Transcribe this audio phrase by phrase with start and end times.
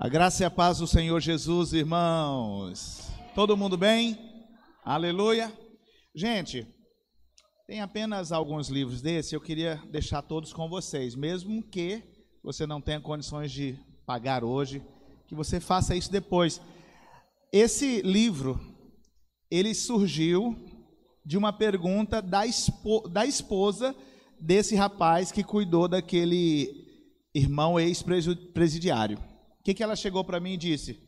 [0.00, 3.10] A graça e a paz do Senhor Jesus, irmãos.
[3.34, 4.16] Todo mundo bem?
[4.84, 5.52] Aleluia.
[6.14, 6.64] Gente,
[7.66, 12.00] tem apenas alguns livros desse, eu queria deixar todos com vocês, mesmo que
[12.44, 13.76] você não tenha condições de
[14.06, 14.80] pagar hoje,
[15.26, 16.60] que você faça isso depois.
[17.52, 18.56] Esse livro,
[19.50, 20.56] ele surgiu
[21.26, 23.96] de uma pergunta da, espo, da esposa
[24.40, 26.86] desse rapaz que cuidou daquele
[27.34, 29.18] irmão ex-presidiário
[29.68, 30.98] que, que ela chegou para mim e disse?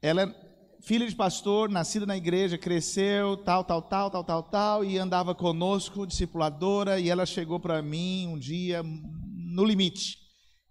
[0.00, 0.34] Ela é
[0.80, 5.34] filha de pastor, nascida na igreja, cresceu, tal, tal, tal, tal, tal, tal, e andava
[5.34, 10.18] conosco, discipuladora, e ela chegou para mim um dia no limite.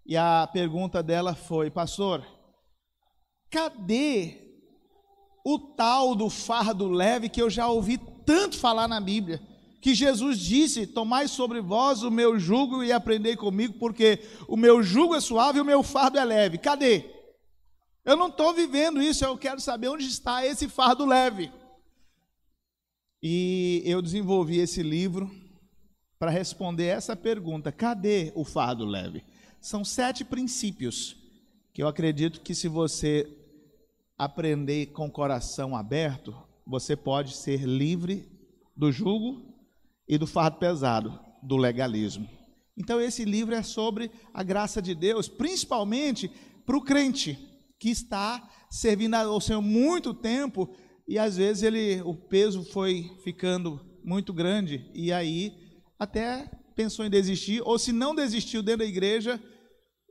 [0.06, 2.26] E a pergunta dela foi: Pastor,
[3.50, 4.64] cadê
[5.44, 9.42] o tal do fardo leve que eu já ouvi tanto falar na Bíblia?
[9.80, 14.82] Que Jesus disse: Tomai sobre vós o meu jugo e aprendei comigo, porque o meu
[14.82, 16.58] jugo é suave e o meu fardo é leve.
[16.58, 17.04] Cadê?
[18.04, 21.52] Eu não estou vivendo isso, eu quero saber onde está esse fardo leve.
[23.22, 25.30] E eu desenvolvi esse livro
[26.18, 29.24] para responder essa pergunta: cadê o fardo leve?
[29.60, 31.16] São sete princípios
[31.72, 33.28] que eu acredito que se você
[34.16, 36.34] aprender com o coração aberto,
[36.66, 38.28] você pode ser livre
[38.76, 39.47] do jugo
[40.08, 42.28] e do fardo pesado do legalismo.
[42.76, 46.30] Então, esse livro é sobre a graça de Deus, principalmente
[46.64, 47.38] para o crente
[47.78, 50.74] que está servindo ao Senhor muito tempo
[51.06, 55.54] e às vezes ele, o peso foi ficando muito grande e aí
[55.98, 59.42] até pensou em desistir, ou se não desistiu dentro da igreja,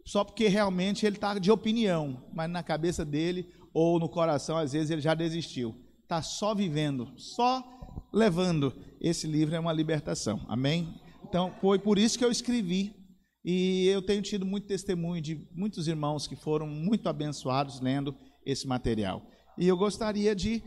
[0.06, 4.74] só porque realmente ele está de opinião, mas na cabeça dele ou no coração, às
[4.74, 5.76] vezes ele já desistiu.
[6.04, 7.64] Está só vivendo, só
[8.12, 8.74] levando.
[9.00, 10.46] Esse livro é uma libertação.
[10.48, 10.94] Amém?
[11.24, 12.96] Então, foi por isso que eu escrevi.
[13.44, 18.14] E eu tenho tido muito testemunho de muitos irmãos que foram muito abençoados lendo
[18.46, 19.26] esse material.
[19.58, 20.62] E eu gostaria de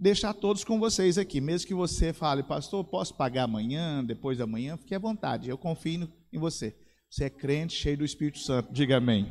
[0.00, 4.46] deixar todos com vocês aqui, mesmo que você fale, pastor, posso pagar amanhã, depois da
[4.46, 6.76] manhã, fique à vontade, eu confio em você.
[7.10, 9.30] Você é crente, cheio do Espírito Santo, diga amém.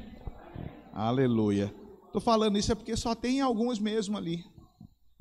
[0.94, 1.74] Aleluia.
[2.06, 4.44] Estou falando isso é porque só tem alguns mesmo ali.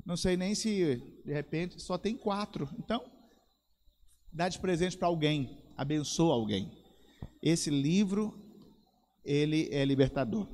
[0.05, 2.69] Não sei nem se de repente só tem quatro.
[2.77, 3.03] Então,
[4.33, 6.71] dá de presente para alguém, abençoa alguém.
[7.41, 8.33] Esse livro,
[9.23, 10.47] ele é libertador.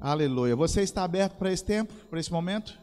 [0.00, 0.54] Aleluia.
[0.54, 2.78] Você está aberto para esse tempo, para esse momento?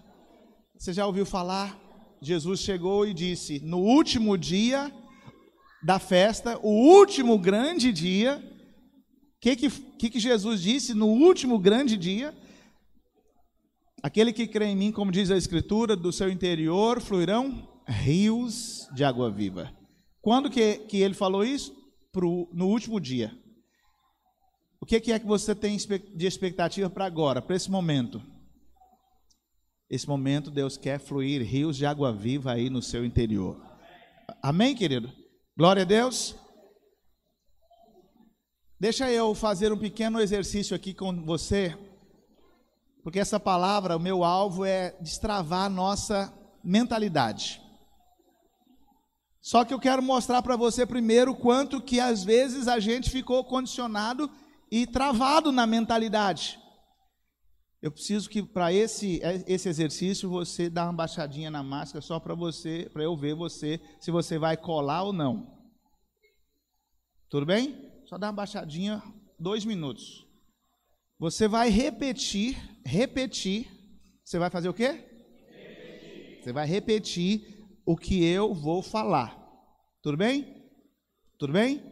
[0.78, 1.80] Você já ouviu falar?
[2.22, 4.92] Jesus chegou e disse: no último dia
[5.84, 11.98] da festa, o último grande dia, o que, que, que Jesus disse no último grande
[11.98, 12.36] dia?
[14.02, 19.04] Aquele que crê em mim, como diz a Escritura, do seu interior fluirão rios de
[19.04, 19.72] água viva.
[20.22, 21.76] Quando que, que ele falou isso?
[22.12, 23.36] Pro, no último dia.
[24.80, 28.22] O que, que é que você tem de expectativa para agora, para esse momento?
[29.90, 33.62] Esse momento Deus quer fluir rios de água viva aí no seu interior.
[34.42, 35.12] Amém, querido?
[35.58, 36.36] Glória a Deus.
[38.80, 41.78] Deixa eu fazer um pequeno exercício aqui com você
[43.04, 46.32] porque essa palavra, o meu alvo é destravar a nossa
[46.64, 47.62] mentalidade.
[49.42, 53.44] Só que eu quero mostrar para você primeiro quanto que às vezes a gente ficou
[53.44, 54.30] condicionado
[54.70, 56.60] e travado na mentalidade.
[57.82, 62.36] Eu preciso que para esse, esse exercício você dá uma baixadinha na máscara só para
[62.36, 65.60] você, para eu ver você se você vai colar ou não.
[67.28, 67.92] Tudo bem?
[68.06, 69.02] Só dá uma baixadinha,
[69.40, 70.28] dois minutos.
[71.18, 73.68] Você vai repetir, repetir.
[74.24, 75.04] Você vai fazer o quê?
[75.50, 76.44] Repetir.
[76.44, 77.51] Você vai repetir
[77.86, 79.38] o que eu vou falar.
[80.02, 80.64] Tudo bem?
[81.38, 81.84] Tudo bem?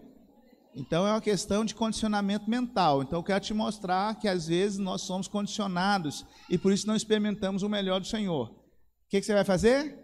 [0.75, 3.01] Então é uma questão de condicionamento mental.
[3.01, 6.95] Então eu quero te mostrar que às vezes nós somos condicionados e por isso não
[6.95, 8.49] experimentamos o melhor do Senhor.
[8.49, 9.97] O que, que você vai fazer?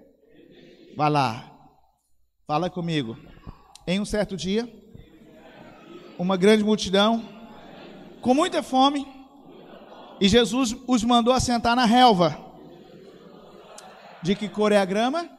[0.98, 1.52] Vai lá.
[2.48, 3.18] Fala comigo.
[3.88, 4.68] Em um certo dia,
[6.18, 7.24] uma grande multidão,
[8.22, 9.06] com muita fome,
[10.20, 12.38] e Jesus os mandou assentar na relva.
[14.24, 15.30] De que cor é a grama?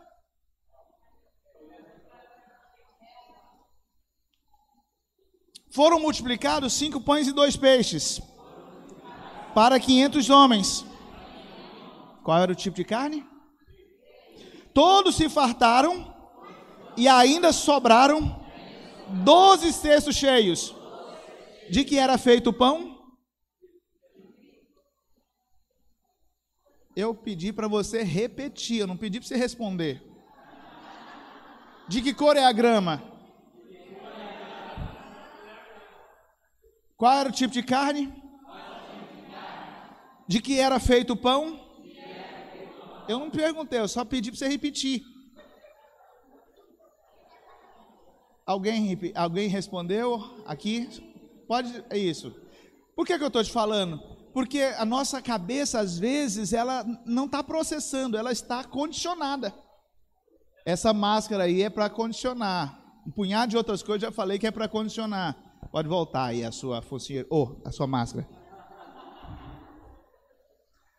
[5.77, 8.23] Foram multiplicados cinco pães e dois peixes
[9.55, 10.87] para quinhentos homens.
[12.25, 13.25] Qual era o tipo de carne?
[14.73, 15.95] Todos se fartaram
[16.97, 18.21] e ainda sobraram
[19.23, 20.75] doze cestos cheios.
[21.71, 22.97] De que era feito o pão?
[26.97, 30.03] eu pedi para você repetir, eu não pedi para você responder.
[31.87, 33.16] De que cor é a grama?
[36.97, 38.13] Qual era o tipo de carne?
[40.27, 41.61] De que era feito o pão?
[43.09, 45.03] Eu não perguntei, eu só pedi para você repetir.
[48.45, 50.89] Alguém, alguém respondeu aqui?
[51.47, 52.35] Pode, é isso.
[52.95, 53.99] Por que, que eu estou te falando?
[54.33, 59.55] Porque a nossa cabeça, às vezes, ela não está processando, ela está condicionada.
[60.65, 62.83] Essa máscara aí é para condicionar.
[63.07, 65.46] Um punhado de outras coisas já falei que é para condicionar.
[65.77, 68.27] Pode voltar aí a sua focinha, ou oh, a sua máscara.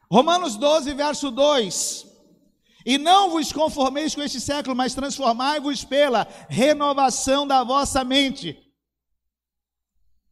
[0.08, 2.06] Romanos 12, verso 2.
[2.86, 8.56] E não vos conformeis com este século, mas transformai-vos pela renovação da vossa mente.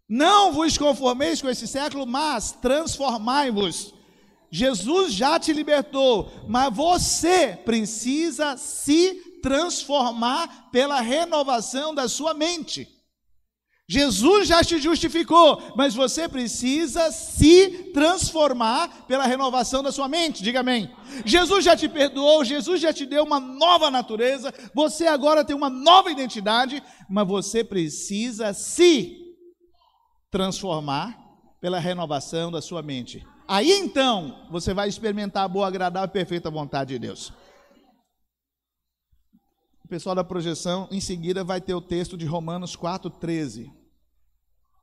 [0.07, 3.95] Não vos conformeis com esse século, mas transformai-vos.
[4.51, 12.94] Jesus já te libertou, mas você precisa se transformar pela renovação da sua mente.
[13.87, 20.41] Jesus já te justificou, mas você precisa se transformar pela renovação da sua mente.
[20.41, 20.89] Diga amém.
[21.23, 25.69] Jesus já te perdoou, Jesus já te deu uma nova natureza, você agora tem uma
[25.69, 29.17] nova identidade, mas você precisa se
[30.31, 31.15] transformar
[31.61, 33.23] pela renovação da sua mente.
[33.47, 37.31] Aí então você vai experimentar a boa, agradável e perfeita vontade de Deus.
[39.85, 43.71] O pessoal da projeção, em seguida, vai ter o texto de Romanos 4,13.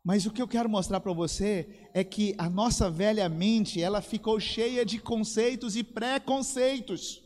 [0.05, 4.01] Mas o que eu quero mostrar para você é que a nossa velha mente, ela
[4.01, 7.21] ficou cheia de conceitos e preconceitos.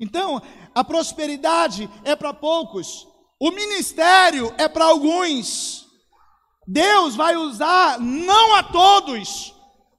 [0.00, 0.42] Então,
[0.74, 3.06] a prosperidade é para poucos,
[3.38, 5.86] o ministério é para alguns.
[6.66, 9.53] Deus vai usar não a todos,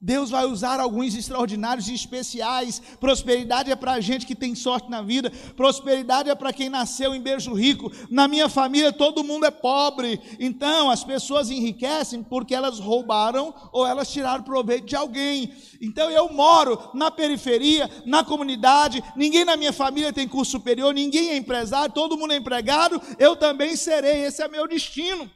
[0.06, 2.80] Deus vai usar alguns extraordinários e especiais.
[3.00, 5.32] Prosperidade é para a gente que tem sorte na vida.
[5.58, 7.92] Prosperidade é para quem nasceu em berço rico.
[8.08, 10.22] Na minha família todo mundo é pobre.
[10.40, 15.52] Então as pessoas enriquecem porque elas roubaram ou elas tiraram proveito de alguém.
[15.82, 19.04] Então eu moro na periferia, na comunidade.
[19.16, 20.94] Ninguém na minha família tem curso superior.
[20.94, 21.96] Ninguém é empresário.
[21.96, 23.02] Todo mundo é empregado.
[23.18, 24.24] Eu também serei.
[24.26, 25.28] Esse é meu destino.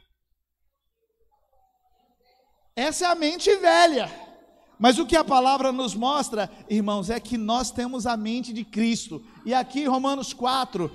[2.76, 4.29] Essa é a mente velha.
[4.80, 8.64] Mas o que a palavra nos mostra, irmãos, é que nós temos a mente de
[8.64, 9.22] Cristo.
[9.44, 10.90] E aqui Romanos 4,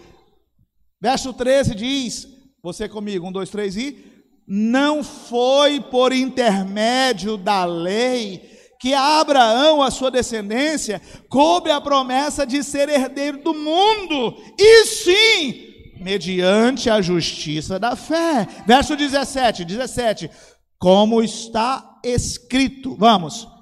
[1.00, 2.28] verso 13 diz:
[2.64, 4.04] Você comigo, um, dois, três e.
[4.48, 12.64] Não foi por intermédio da lei que Abraão, a sua descendência, coube a promessa de
[12.64, 15.54] ser herdeiro do mundo, e sim,
[16.00, 18.48] mediante a justiça da fé.
[18.68, 20.30] Verso 17, 17.
[20.78, 23.55] Como está escrito, vamos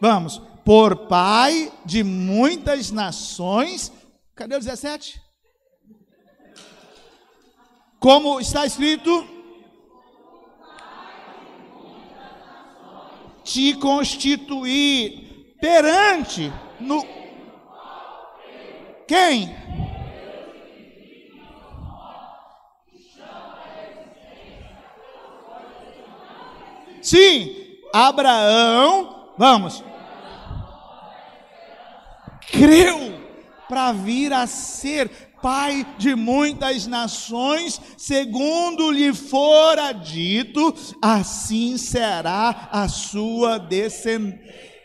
[0.00, 0.40] Vamos.
[0.64, 3.92] Por pai de muitas nações.
[4.34, 5.20] Cadê o 17?
[7.98, 9.26] Como está escrito?
[13.44, 17.04] Te constituir perante no
[19.06, 19.54] quem?
[27.00, 27.54] Sim,
[27.92, 29.84] Abraão Vamos.
[32.50, 33.20] Creu
[33.68, 35.10] para vir a ser
[35.42, 44.75] pai de muitas nações, segundo lhe fora dito, assim será a sua descendência.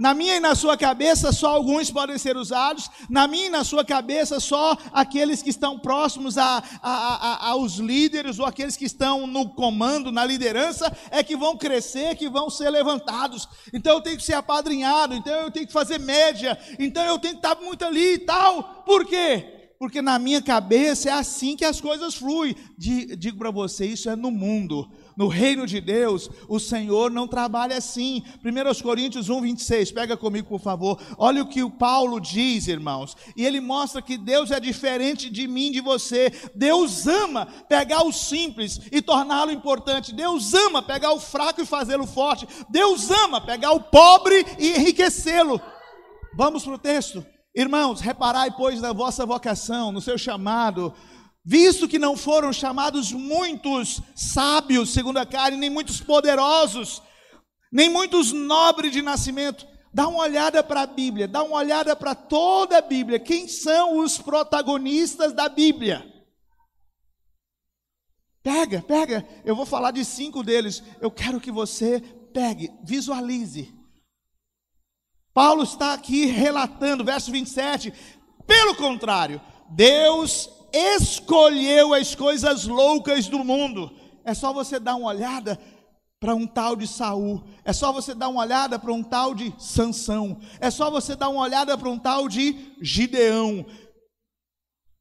[0.00, 2.90] Na minha e na sua cabeça, só alguns podem ser usados.
[3.10, 7.74] Na minha e na sua cabeça, só aqueles que estão próximos a, a, a, aos
[7.74, 12.48] líderes ou aqueles que estão no comando, na liderança, é que vão crescer, que vão
[12.48, 13.46] ser levantados.
[13.74, 17.34] Então eu tenho que ser apadrinhado, então eu tenho que fazer média, então eu tenho
[17.34, 18.82] que estar muito ali e tal.
[18.86, 19.74] Por quê?
[19.78, 22.56] Porque na minha cabeça é assim que as coisas fluem.
[22.78, 24.90] Digo para você, isso é no mundo.
[25.16, 28.22] No reino de Deus, o Senhor não trabalha assim.
[28.44, 31.00] 1 Coríntios 1, 26, pega comigo, por favor.
[31.18, 33.16] Olha o que o Paulo diz, irmãos.
[33.36, 36.32] E ele mostra que Deus é diferente de mim, de você.
[36.54, 40.14] Deus ama pegar o simples e torná-lo importante.
[40.14, 42.46] Deus ama pegar o fraco e fazê-lo forte.
[42.68, 45.60] Deus ama pegar o pobre e enriquecê-lo.
[46.34, 47.24] Vamos para o texto.
[47.54, 50.94] Irmãos, reparai, pois, na vossa vocação, no seu chamado
[51.50, 57.02] visto que não foram chamados muitos sábios, segundo a carne, nem muitos poderosos,
[57.72, 59.66] nem muitos nobres de nascimento.
[59.92, 63.18] Dá uma olhada para a Bíblia, dá uma olhada para toda a Bíblia.
[63.18, 66.06] Quem são os protagonistas da Bíblia?
[68.44, 69.28] Pega, pega.
[69.44, 70.84] Eu vou falar de cinco deles.
[71.00, 72.00] Eu quero que você
[72.32, 73.74] pegue, visualize.
[75.34, 77.92] Paulo está aqui relatando, verso 27.
[78.46, 83.90] Pelo contrário, Deus escolheu as coisas loucas do mundo.
[84.24, 85.58] É só você dar uma olhada.
[86.20, 87.42] para um tal de Saul.
[87.64, 90.38] É só você dar uma olhada para um tal de Sansão.
[90.60, 93.64] É só você dar uma olhada para um tal de Gideão.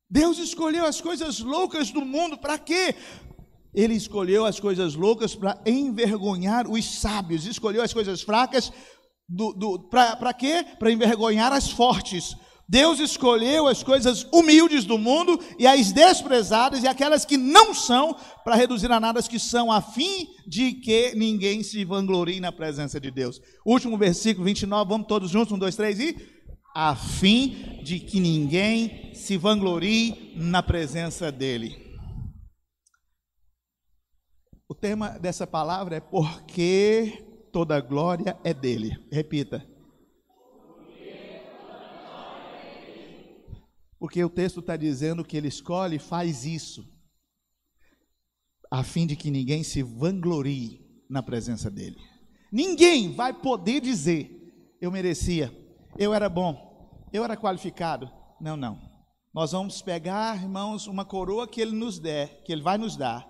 [0.09, 2.95] Deus escolheu as coisas loucas do mundo para quê?
[3.73, 8.71] Ele escolheu as coisas loucas para envergonhar os sábios, escolheu as coisas fracas
[9.91, 10.65] para quê?
[10.79, 12.35] Para envergonhar as fortes.
[12.69, 18.15] Deus escolheu as coisas humildes do mundo e as desprezadas e aquelas que não são,
[18.43, 22.51] para reduzir a nada as que são, a fim de que ninguém se vanglorie na
[22.51, 23.41] presença de Deus.
[23.65, 26.15] Último versículo 29, vamos todos juntos, um, dois, três e.
[26.75, 31.75] A fim de que ninguém se vanglorie na presença dEle.
[34.67, 38.95] O tema dessa palavra é porque toda glória é dele.
[39.11, 39.67] Repita.
[43.99, 46.85] Porque o texto está dizendo que ele escolhe e faz isso,
[48.71, 50.79] a fim de que ninguém se vanglorie
[51.09, 51.97] na presença dele.
[52.51, 54.31] Ninguém vai poder dizer,
[54.81, 55.51] eu merecia,
[55.97, 58.09] eu era bom, eu era qualificado.
[58.39, 58.79] Não, não.
[59.33, 63.27] Nós vamos pegar, irmãos, uma coroa que ele nos der, que ele vai nos dar,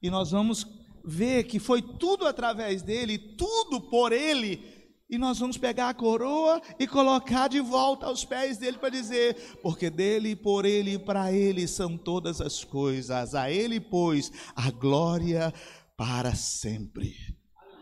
[0.00, 0.66] e nós vamos
[1.04, 4.73] ver que foi tudo através dele, tudo por ele,
[5.08, 9.58] e nós vamos pegar a coroa e colocar de volta aos pés dele para dizer:
[9.62, 14.70] porque dele, por ele e para ele são todas as coisas, a ele, pois, a
[14.70, 15.52] glória
[15.96, 17.14] para sempre.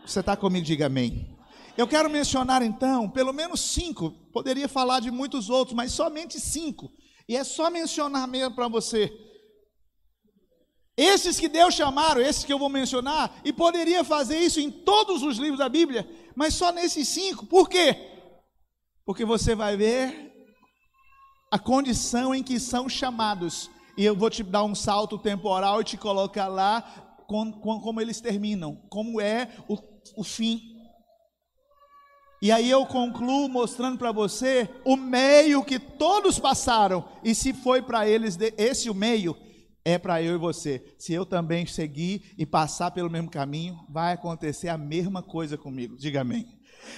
[0.05, 0.65] Você está comigo?
[0.65, 1.37] Diga amém.
[1.77, 6.91] Eu quero mencionar então, pelo menos cinco, poderia falar de muitos outros, mas somente cinco,
[7.27, 9.11] e é só mencionar mesmo para você
[10.95, 15.23] esses que Deus chamaram, esses que eu vou mencionar, e poderia fazer isso em todos
[15.23, 17.45] os livros da Bíblia, mas só nesses cinco.
[17.45, 17.95] Por quê?
[19.05, 20.31] Porque você vai ver
[21.51, 23.69] a condição em que são chamados.
[23.97, 26.81] E eu vou te dar um salto temporal e te colocar lá
[27.27, 29.77] com, com, como eles terminam, como é o,
[30.17, 30.61] o fim.
[32.41, 37.81] E aí eu concluo mostrando para você o meio que todos passaram, e se foi
[37.81, 39.37] para eles esse o meio,
[39.85, 40.83] é para eu e você.
[40.97, 45.97] Se eu também seguir e passar pelo mesmo caminho, vai acontecer a mesma coisa comigo.
[45.97, 46.47] Diga amém.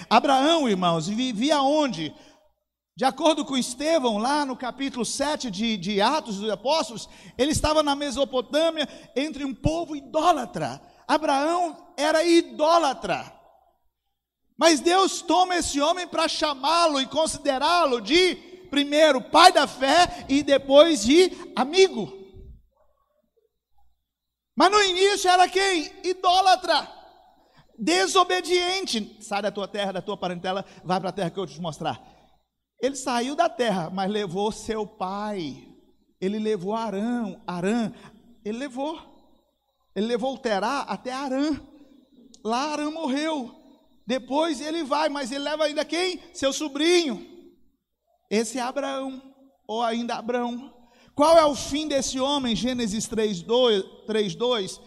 [0.08, 2.14] Abraão, irmãos, vivia onde?
[2.96, 7.82] De acordo com Estevão, lá no capítulo 7 de, de Atos dos Apóstolos, ele estava
[7.82, 10.80] na Mesopotâmia entre um povo idólatra.
[11.06, 13.32] Abraão era idólatra.
[14.56, 18.36] Mas Deus toma esse homem para chamá-lo e considerá-lo de,
[18.70, 22.25] primeiro, pai da fé e depois de amigo.
[24.56, 25.92] Mas no início era quem?
[26.02, 26.90] Idólatra,
[27.78, 29.18] desobediente.
[29.20, 31.60] Sai da tua terra, da tua parentela, vai para a terra que eu vou te
[31.60, 32.00] mostrar.
[32.80, 35.68] Ele saiu da terra, mas levou seu pai.
[36.20, 37.92] Ele levou Arão, Arã,
[38.44, 38.98] ele levou.
[39.94, 41.60] Ele levou Terá até Arã.
[42.42, 43.54] Lá Arã morreu.
[44.06, 46.20] Depois ele vai, mas ele leva ainda quem?
[46.32, 47.26] Seu sobrinho.
[48.30, 49.22] Esse é Abraão,
[49.66, 50.75] ou ainda Abraão.
[51.16, 52.54] Qual é o fim desse homem?
[52.54, 54.80] Gênesis 3, 2, 3, 2.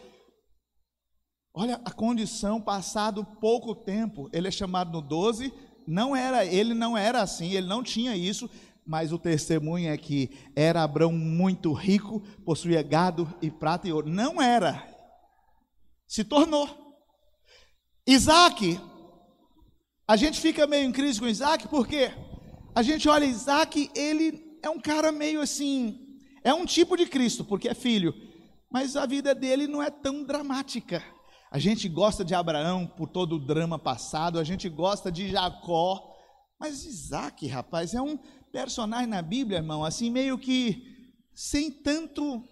[1.55, 5.51] Olha a condição, passado pouco tempo, ele é chamado no 12,
[5.87, 8.47] não era, ele não era assim, ele não tinha isso,
[8.85, 14.07] mas o testemunho é que era Abraão muito rico, possuía gado e prata e ouro.
[14.07, 14.87] Não era.
[16.07, 16.69] Se tornou.
[18.05, 18.79] Isaac,
[20.07, 22.11] a gente fica meio em crise com Isaac, porque
[22.75, 26.08] a gente olha Isaac, ele é um cara meio assim,
[26.43, 28.13] é um tipo de Cristo, porque é filho,
[28.71, 31.03] mas a vida dele não é tão dramática.
[31.51, 36.15] A gente gosta de Abraão por todo o drama passado, a gente gosta de Jacó,
[36.59, 38.17] mas Isaac, rapaz, é um
[38.51, 40.83] personagem na Bíblia, irmão, assim meio que
[41.33, 42.43] sem tanto,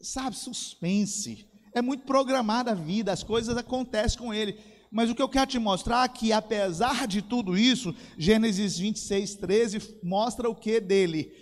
[0.00, 1.46] sabe, suspense.
[1.74, 4.58] É muito programada a vida, as coisas acontecem com ele.
[4.90, 9.34] Mas o que eu quero te mostrar é que, apesar de tudo isso, Gênesis 26,
[9.34, 11.32] 13 mostra o que dele?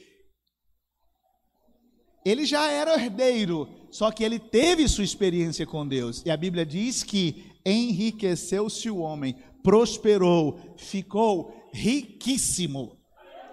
[2.25, 6.23] Ele já era herdeiro, só que ele teve sua experiência com Deus.
[6.25, 12.97] E a Bíblia diz que enriqueceu-se o homem, prosperou, ficou riquíssimo.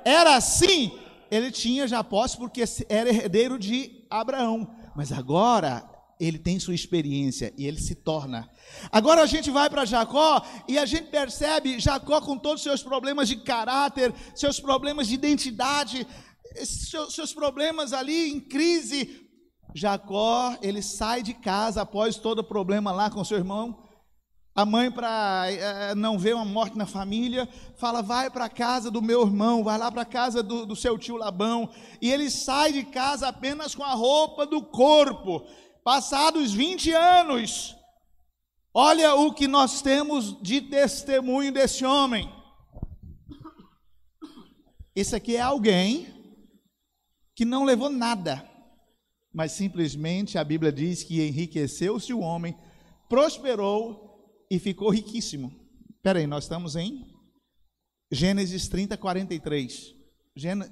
[0.06, 0.92] Era assim,
[1.30, 4.76] ele tinha já posse porque era herdeiro de Abraão.
[4.96, 8.48] Mas agora ele tem sua experiência e ele se torna.
[8.92, 12.84] Agora a gente vai para Jacó e a gente percebe Jacó com todos os seus
[12.84, 16.06] problemas de caráter, seus problemas de identidade,
[16.64, 19.28] seus, problemas ali em crise.
[19.74, 23.88] Jacó, ele sai de casa após todo o problema lá com seu irmão.
[24.54, 29.02] A mãe, para é, não ver uma morte na família, fala: vai para casa do
[29.02, 31.70] meu irmão, vai lá para casa do, do seu tio Labão.
[32.02, 35.46] E ele sai de casa apenas com a roupa do corpo.
[35.84, 37.76] Passados 20 anos,
[38.74, 42.32] Olha o que nós temos de testemunho desse homem.
[44.96, 46.21] Esse aqui é alguém
[47.42, 48.48] que não levou nada,
[49.34, 52.56] mas simplesmente a Bíblia diz que enriqueceu-se o homem,
[53.10, 55.52] prosperou e ficou riquíssimo.
[55.90, 57.04] Espera aí, nós estamos em
[58.12, 59.96] Gênesis 30, 43.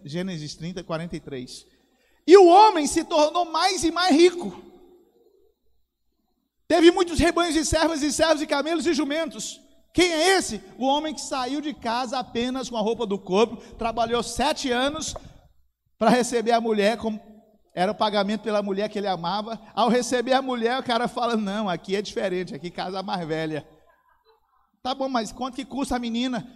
[0.05, 1.65] Gênesis 30, 43.
[2.27, 4.63] E o homem se tornou mais e mais rico.
[6.67, 9.59] Teve muitos rebanhos de servas e servos e camelos e jumentos.
[9.91, 10.61] Quem é esse?
[10.77, 15.15] O homem que saiu de casa apenas com a roupa do corpo, trabalhou sete anos
[15.99, 17.21] para receber a mulher, como
[17.75, 19.59] era o pagamento pela mulher que ele amava.
[19.75, 23.67] Ao receber a mulher, o cara fala: Não, aqui é diferente, aqui casa mais velha.
[24.81, 26.55] Tá bom, mas quanto que custa a menina?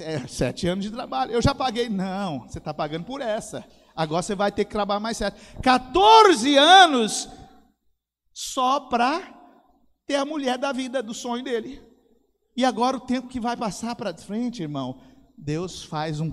[0.00, 1.32] É, sete anos de trabalho.
[1.32, 1.88] Eu já paguei.
[1.88, 3.64] Não, você está pagando por essa.
[3.96, 5.40] Agora você vai ter que trabalhar mais sete.
[5.62, 7.28] 14 anos
[8.34, 9.22] só para
[10.06, 11.82] ter a mulher da vida, do sonho dele.
[12.54, 15.00] E agora o tempo que vai passar para frente, irmão,
[15.38, 16.30] Deus faz um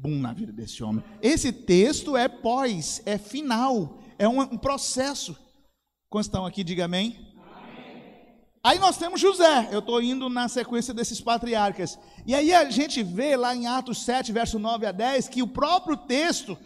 [0.00, 1.04] boom na vida desse homem.
[1.20, 5.36] Esse texto é pós, é final, é um, um processo.
[6.08, 7.26] Quantos estão aqui, diga amém.
[8.62, 11.98] Aí nós temos José, eu estou indo na sequência desses patriarcas.
[12.26, 15.48] E aí a gente vê lá em Atos 7, verso 9 a 10, que o
[15.48, 16.56] próprio texto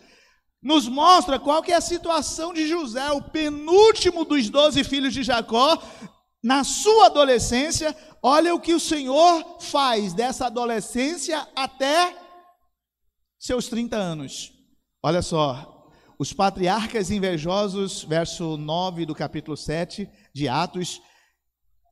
[0.62, 5.22] nos mostra qual que é a situação de José, o penúltimo dos doze filhos de
[5.22, 5.82] Jacó,
[6.42, 7.96] na sua adolescência.
[8.22, 12.21] Olha o que o Senhor faz dessa adolescência até
[13.42, 14.52] seus 30 anos.
[15.02, 21.02] Olha só, os patriarcas invejosos, verso 9 do capítulo 7 de Atos.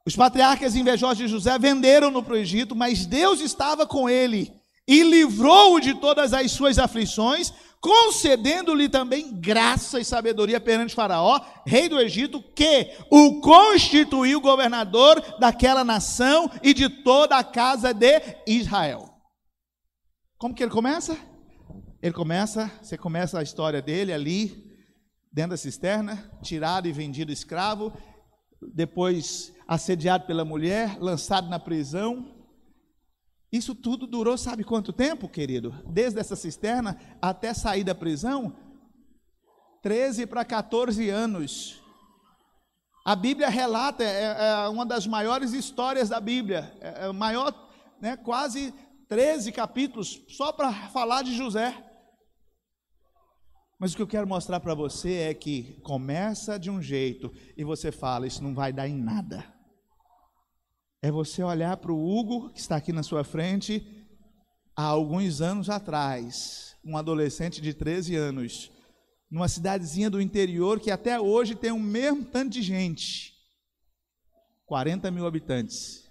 [0.06, 4.52] Os patriarcas invejosos de José venderam-no para o Egito, mas Deus estava com ele
[4.86, 11.88] e livrou-o de todas as suas aflições, concedendo-lhe também graça e sabedoria perante Faraó, rei
[11.88, 19.12] do Egito, que o constituiu governador daquela nação e de toda a casa de Israel.
[20.38, 21.29] Como que ele começa?
[22.02, 24.76] Ele começa, você começa a história dele ali,
[25.32, 27.92] dentro da cisterna, tirado e vendido escravo,
[28.74, 32.40] depois assediado pela mulher, lançado na prisão,
[33.52, 35.74] isso tudo durou, sabe quanto tempo, querido?
[35.88, 38.56] Desde essa cisterna até sair da prisão?
[39.82, 41.82] 13 para 14 anos.
[43.04, 47.52] A Bíblia relata, é, é, uma das maiores histórias da Bíblia, é, é maior,
[48.00, 48.72] né, quase
[49.08, 51.74] 13 capítulos, só para falar de José.
[53.80, 57.64] Mas o que eu quero mostrar para você é que começa de um jeito e
[57.64, 59.58] você fala, isso não vai dar em nada
[61.02, 63.86] é você olhar para o Hugo, que está aqui na sua frente,
[64.76, 68.70] há alguns anos atrás, um adolescente de 13 anos,
[69.30, 73.32] numa cidadezinha do interior que até hoje tem o mesmo tanto de gente
[74.66, 76.08] 40 mil habitantes.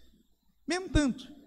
[0.68, 1.39] Mesmo tanto.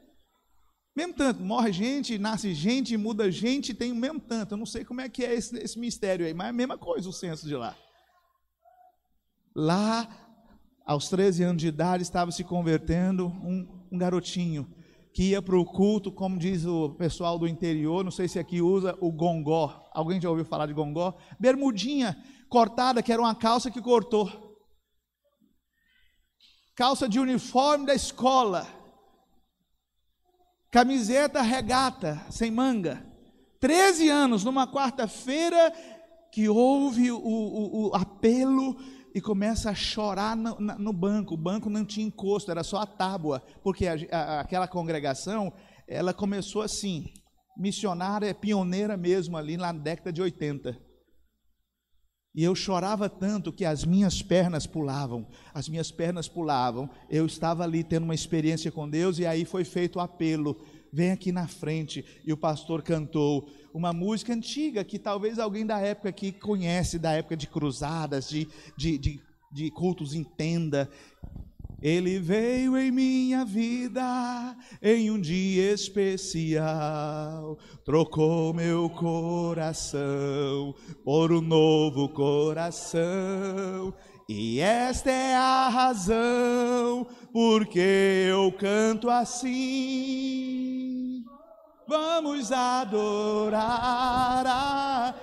[0.95, 1.43] Mesmo tanto.
[1.43, 4.55] Morre gente, nasce gente, muda gente, tem o mesmo tanto.
[4.55, 6.77] Eu não sei como é que é esse, esse mistério aí, mas é a mesma
[6.77, 7.77] coisa o censo de lá.
[9.55, 10.09] Lá
[10.85, 14.69] aos 13 anos de idade, estava se convertendo um, um garotinho
[15.15, 18.63] que ia para o culto, como diz o pessoal do interior, não sei se aqui
[18.63, 19.89] usa o gongó.
[19.93, 21.15] Alguém já ouviu falar de gongó?
[21.39, 22.17] Bermudinha
[22.49, 24.57] cortada, que era uma calça que cortou.
[26.75, 28.67] Calça de uniforme da escola.
[30.73, 33.05] Camiseta regata, sem manga.
[33.61, 35.71] 13 anos, numa quarta-feira,
[36.33, 38.75] que houve o, o, o apelo
[39.15, 41.35] e começa a chorar no, no, banco.
[41.35, 45.53] O banco não tinha encosto, era só a tábua, porque a, a, aquela congregação,
[45.87, 47.13] ela começou assim,
[47.55, 50.75] missionária, pioneira mesmo ali na década de 80.
[52.35, 56.89] E eu chorava tanto que as minhas pernas pulavam, as minhas pernas pulavam.
[57.11, 60.59] Eu estava ali tendo uma experiência com Deus e aí foi feito o apelo:
[60.91, 62.05] vem aqui na frente.
[62.25, 67.13] E o pastor cantou uma música antiga que talvez alguém da época aqui conhece, da
[67.13, 69.21] época de cruzadas, de, de, de,
[69.53, 70.89] de cultos entenda.
[71.83, 82.09] Ele veio em minha vida em um dia especial, trocou meu coração por um novo
[82.09, 83.93] coração.
[84.29, 90.23] E esta é a razão porque eu canto assim.
[91.89, 95.15] Vamos adorar a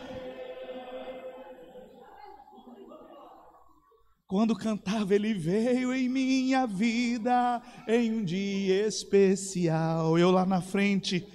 [4.30, 10.20] Quando cantava, ele veio em minha vida em um dia especial.
[10.20, 11.28] Eu lá na frente.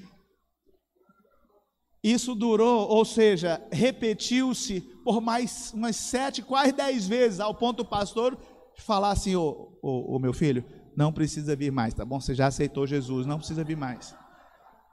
[2.05, 7.85] Isso durou, ou seja, repetiu-se por mais umas sete, quase dez vezes, ao ponto do
[7.85, 8.39] pastor
[8.77, 10.65] falar assim, ô, ô, ô meu filho,
[10.97, 12.21] não precisa vir mais, tá bom?
[12.21, 14.15] Você já aceitou Jesus, não precisa vir mais.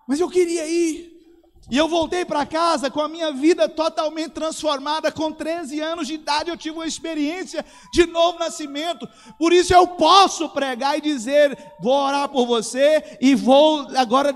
[0.07, 1.10] Mas eu queria ir.
[1.69, 5.11] E eu voltei para casa com a minha vida totalmente transformada.
[5.11, 9.07] Com 13 anos de idade, eu tive uma experiência de novo nascimento.
[9.37, 14.35] Por isso eu posso pregar e dizer: vou orar por você e vou agora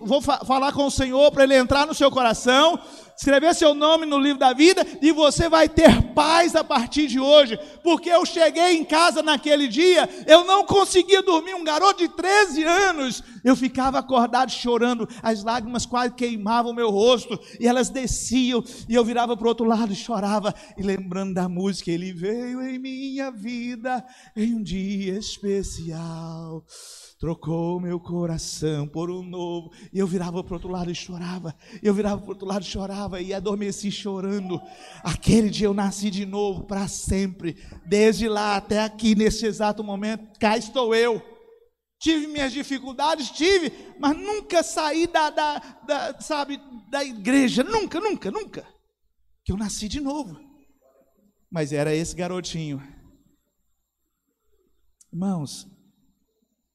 [0.00, 2.78] vou falar com o Senhor para ele entrar no seu coração
[3.16, 7.18] escrever seu nome no livro da vida e você vai ter paz a partir de
[7.18, 12.08] hoje, porque eu cheguei em casa naquele dia, eu não conseguia dormir, um garoto de
[12.08, 18.62] 13 anos, eu ficava acordado chorando, as lágrimas quase queimavam meu rosto, e elas desciam,
[18.88, 22.62] e eu virava para o outro lado e chorava, e lembrando da música, ele veio
[22.62, 24.04] em minha vida
[24.36, 26.64] em um dia especial
[27.22, 29.70] trocou meu coração por um novo.
[29.92, 31.54] E eu virava para o outro lado e chorava.
[31.80, 34.60] Eu virava para o outro lado e chorava e adormeci chorando.
[35.04, 37.56] Aquele dia eu nasci de novo para sempre.
[37.86, 41.22] Desde lá até aqui, nesse exato momento, cá estou eu.
[42.00, 47.62] Tive minhas dificuldades, tive, mas nunca saí da, da, da sabe, da igreja.
[47.62, 48.66] Nunca, nunca, nunca.
[49.44, 50.40] Que eu nasci de novo.
[51.48, 52.82] Mas era esse garotinho.
[55.12, 55.70] Irmãos,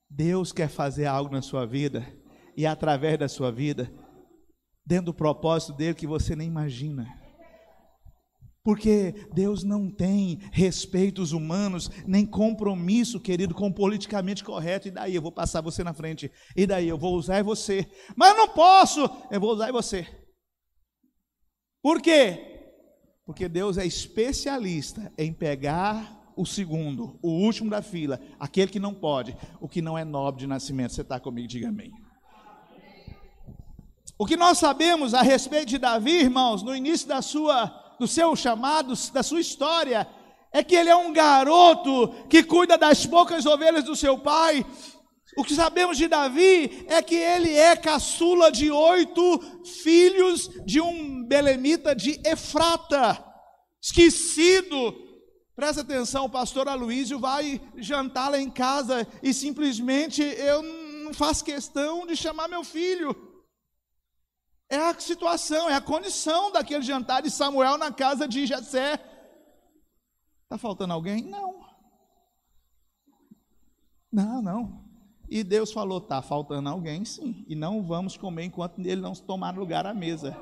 [0.10, 2.08] Deus quer fazer algo na sua vida
[2.56, 3.91] e através da sua vida,
[4.86, 7.08] dentro do propósito dele que você nem imagina.
[8.63, 14.89] Porque Deus não tem respeitos humanos, nem compromisso, querido, com o politicamente correto.
[14.89, 16.30] E daí eu vou passar você na frente.
[16.54, 17.89] E daí eu vou usar você.
[18.13, 20.06] Mas eu não posso, eu vou usar você.
[21.82, 22.58] Por quê?
[23.26, 28.93] Porque Deus é especialista em pegar o segundo, o último da fila, aquele que não
[28.93, 30.93] pode, o que não é nobre de nascimento.
[30.93, 31.47] Você está comigo?
[31.47, 31.91] Diga amém.
[34.19, 37.65] O que nós sabemos a respeito de Davi, irmãos, no início da sua,
[38.00, 40.08] do seu chamado, da sua história,
[40.52, 44.65] é que ele é um garoto que cuida das poucas ovelhas do seu pai.
[45.38, 49.39] O que sabemos de Davi é que ele é caçula de oito
[49.84, 53.23] filhos de um belemita de Efrata,
[53.80, 55.07] esquecido,
[55.58, 60.62] Presta atenção, o pastor Aloísio vai jantar lá em casa e simplesmente eu
[61.04, 63.15] não faço questão de chamar meu filho.
[64.70, 69.04] É a situação, é a condição daquele jantar de Samuel na casa de Jessé.
[70.43, 71.24] Está faltando alguém?
[71.24, 71.65] Não.
[74.12, 74.86] Não, não.
[75.28, 77.43] E Deus falou: está faltando alguém, sim.
[77.48, 80.38] E não vamos comer enquanto ele não tomar lugar à mesa.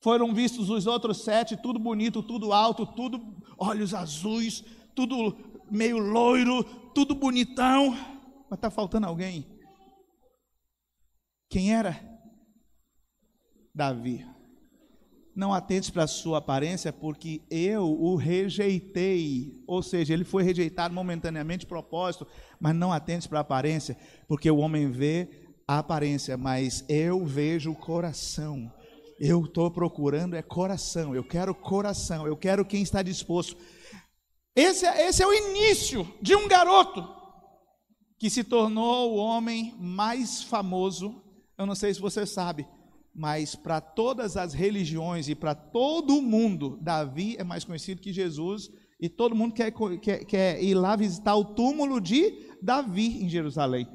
[0.00, 3.20] Foram vistos os outros sete, tudo bonito, tudo alto, tudo
[3.58, 5.36] olhos azuis, tudo
[5.70, 7.90] meio loiro, tudo bonitão.
[8.48, 9.46] Mas está faltando alguém.
[11.50, 12.00] Quem era?
[13.74, 14.26] Davi.
[15.36, 19.62] Não atente para a sua aparência, porque eu o rejeitei.
[19.66, 22.26] Ou seja, ele foi rejeitado momentaneamente, propósito,
[22.58, 25.28] mas não atente para a aparência, porque o homem vê
[25.68, 28.72] a aparência, mas eu vejo o coração.
[29.20, 33.54] Eu estou procurando é coração, eu quero coração, eu quero quem está disposto.
[34.56, 37.06] Esse, é, esse é o início de um garoto
[38.18, 41.22] que se tornou o homem mais famoso.
[41.58, 42.66] Eu não sei se você sabe,
[43.14, 48.70] mas para todas as religiões e para todo mundo, Davi é mais conhecido que Jesus.
[48.98, 53.86] E todo mundo quer, quer, quer ir lá visitar o túmulo de Davi em Jerusalém.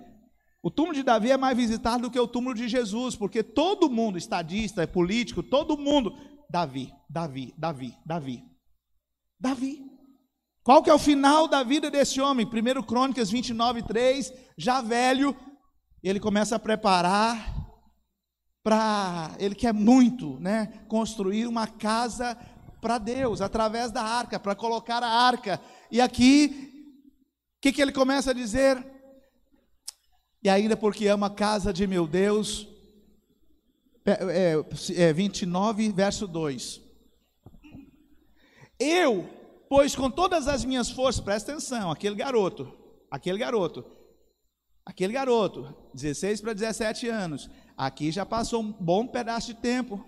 [0.65, 3.88] O túmulo de Davi é mais visitado do que o túmulo de Jesus, porque todo
[3.88, 6.17] mundo, estadista, político, todo mundo,
[6.49, 8.43] Davi, Davi, Davi, Davi.
[9.39, 9.86] Davi.
[10.63, 12.47] Qual que é o final da vida desse homem?
[12.47, 15.38] 1 Crônicas 29, 3, já velho,
[16.01, 17.47] ele começa a preparar
[18.63, 22.36] para, ele quer muito, né, construir uma casa
[22.82, 25.62] para Deus, através da arca, para colocar a arca.
[25.91, 26.89] E aqui,
[27.58, 28.94] o que, que ele começa a dizer?
[30.45, 32.67] E ainda porque ama a casa de meu Deus.
[34.05, 34.63] É,
[34.95, 36.81] é, 29, verso 2.
[38.79, 39.27] Eu,
[39.67, 42.71] pois com todas as minhas forças, presta atenção, aquele garoto,
[43.10, 43.84] aquele garoto,
[44.86, 50.05] aquele garoto, 16 para 17 anos, aqui já passou um bom pedaço de tempo,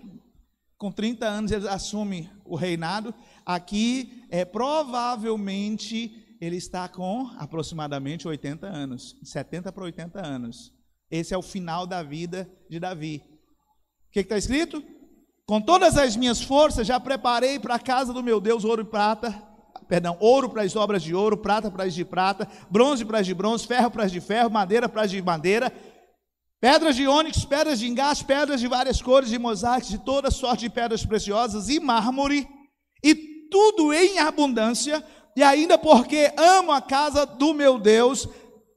[0.76, 3.12] com 30 anos ele assume o reinado,
[3.44, 10.72] aqui é provavelmente ele está com aproximadamente 80 anos, 70 para 80 anos.
[11.10, 13.22] Esse é o final da vida de Davi.
[14.08, 14.82] O que está escrito?
[15.46, 18.84] Com todas as minhas forças já preparei para a casa do meu Deus ouro e
[18.84, 19.32] prata,
[19.88, 23.26] perdão, ouro para as obras de ouro, prata para as de prata, bronze para as
[23.26, 25.72] de bronze, ferro para as de ferro, madeira para as de madeira,
[26.60, 30.62] pedras de ônix, pedras de engaste, pedras de várias cores, de mosaicos, de toda sorte
[30.62, 32.46] de pedras preciosas e mármore,
[33.02, 33.14] e
[33.50, 35.02] tudo em abundância,
[35.38, 38.26] e ainda porque amo a casa do meu Deus,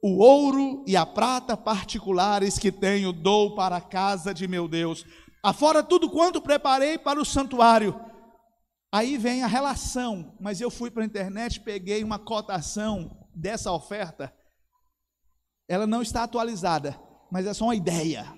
[0.00, 5.04] o ouro e a prata particulares que tenho dou para a casa de meu Deus.
[5.42, 8.00] Afora tudo quanto preparei para o santuário.
[8.94, 14.32] Aí vem a relação, mas eu fui para a internet, peguei uma cotação dessa oferta.
[15.68, 16.96] Ela não está atualizada,
[17.28, 18.32] mas é só uma ideia.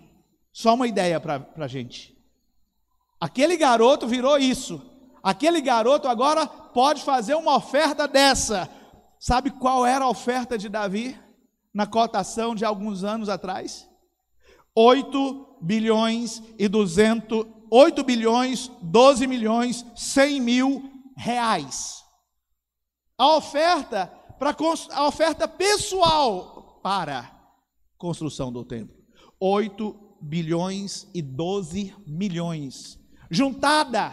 [0.50, 2.16] Só uma ideia para a gente.
[3.20, 4.93] Aquele garoto virou isso.
[5.24, 8.68] Aquele garoto agora pode fazer uma oferta dessa.
[9.18, 11.18] Sabe qual era a oferta de Davi
[11.72, 13.88] na cotação de alguns anos atrás?
[14.76, 22.04] 8 bilhões e 200, 8 bilhões, 12 milhões, 100 mil reais.
[23.16, 24.06] A oferta
[24.38, 24.54] para
[24.92, 27.32] a oferta pessoal para
[27.96, 28.94] construção do templo.
[29.40, 33.00] 8 bilhões e 12 milhões.
[33.30, 34.12] Juntada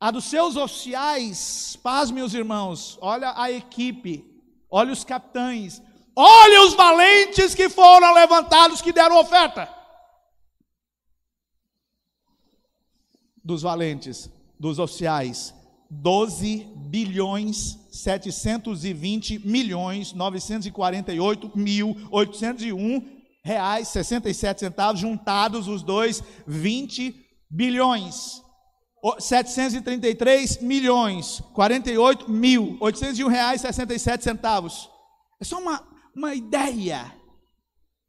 [0.00, 4.24] a dos seus oficiais, paz, meus irmãos, olha a equipe,
[4.70, 5.82] olha os capitães,
[6.14, 9.68] olha os valentes que foram levantados que deram oferta.
[13.42, 15.52] Dos valentes, dos oficiais,
[15.90, 27.14] 12 bilhões 720 milhões 948 mil 801 reais 67 centavos juntados os dois 20
[27.50, 28.42] bilhões
[29.18, 34.90] 733 milhões 48 mil 801 reais 67 centavos
[35.40, 37.14] é só uma, uma ideia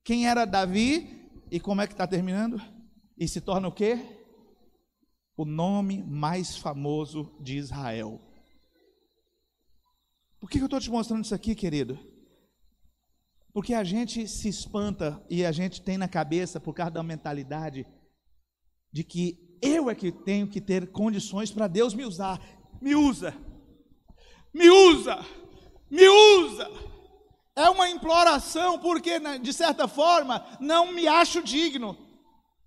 [0.04, 2.62] quem era Davi e como é que está terminando
[3.18, 4.20] e se torna o quê?
[5.40, 8.20] o nome mais famoso de Israel.
[10.38, 11.98] Por que eu estou te mostrando isso aqui, querido?
[13.54, 17.88] Porque a gente se espanta e a gente tem na cabeça, por causa da mentalidade,
[18.92, 22.40] de que eu é que tenho que ter condições para Deus me usar.
[22.82, 23.36] Me usa,
[24.54, 25.26] me usa,
[25.90, 26.70] me usa.
[27.56, 31.98] É uma imploração, porque, né, de certa forma, não me acho digno.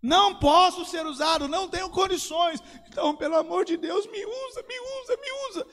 [0.02, 2.60] Não posso ser usado, não tenho condições.
[2.88, 5.66] Então, pelo amor de Deus, me usa, me usa, me usa.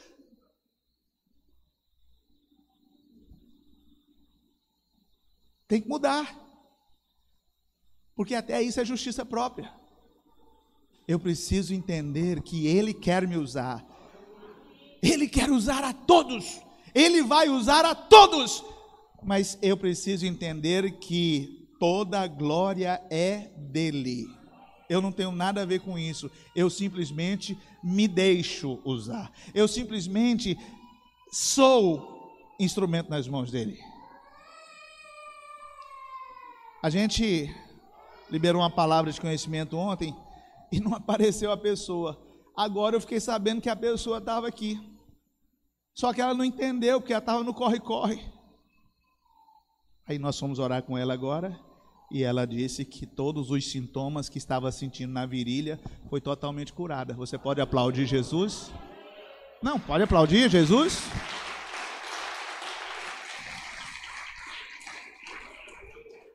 [5.67, 6.37] Tem que mudar.
[8.15, 9.78] Porque até isso é justiça própria.
[11.09, 13.83] Eu preciso entender que Ele quer me usar.
[15.01, 16.61] Ele quer usar a todos.
[16.93, 18.63] Ele vai usar a todos.
[19.23, 24.27] Mas eu preciso entender que toda a glória é dele.
[24.87, 26.29] Eu não tenho nada a ver com isso.
[26.55, 29.31] Eu simplesmente me deixo usar.
[29.51, 30.55] Eu simplesmente
[31.31, 33.79] sou instrumento nas mãos dele.
[36.83, 37.51] A gente
[38.29, 40.15] liberou uma palavra de conhecimento ontem
[40.71, 42.19] e não apareceu a pessoa.
[42.55, 44.79] Agora eu fiquei sabendo que a pessoa estava aqui.
[45.93, 48.23] Só que ela não entendeu, porque ela estava no corre-corre.
[50.07, 51.59] Aí nós fomos orar com ela agora
[52.11, 55.79] e ela disse que todos os sintomas que estava sentindo na virilha
[56.09, 57.13] foi totalmente curada.
[57.13, 58.71] Você pode aplaudir Jesus?
[59.61, 60.99] Não, pode aplaudir Jesus?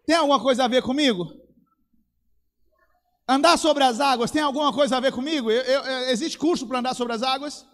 [0.07, 1.44] Tem alguma coisa a ver comigo?
[3.27, 5.51] Andar sobre as águas tem alguma coisa a ver comigo?
[5.51, 7.67] Eu, eu, existe curso para andar sobre as águas?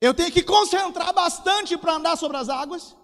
[0.00, 2.96] Eu tenho que concentrar bastante para andar sobre as águas?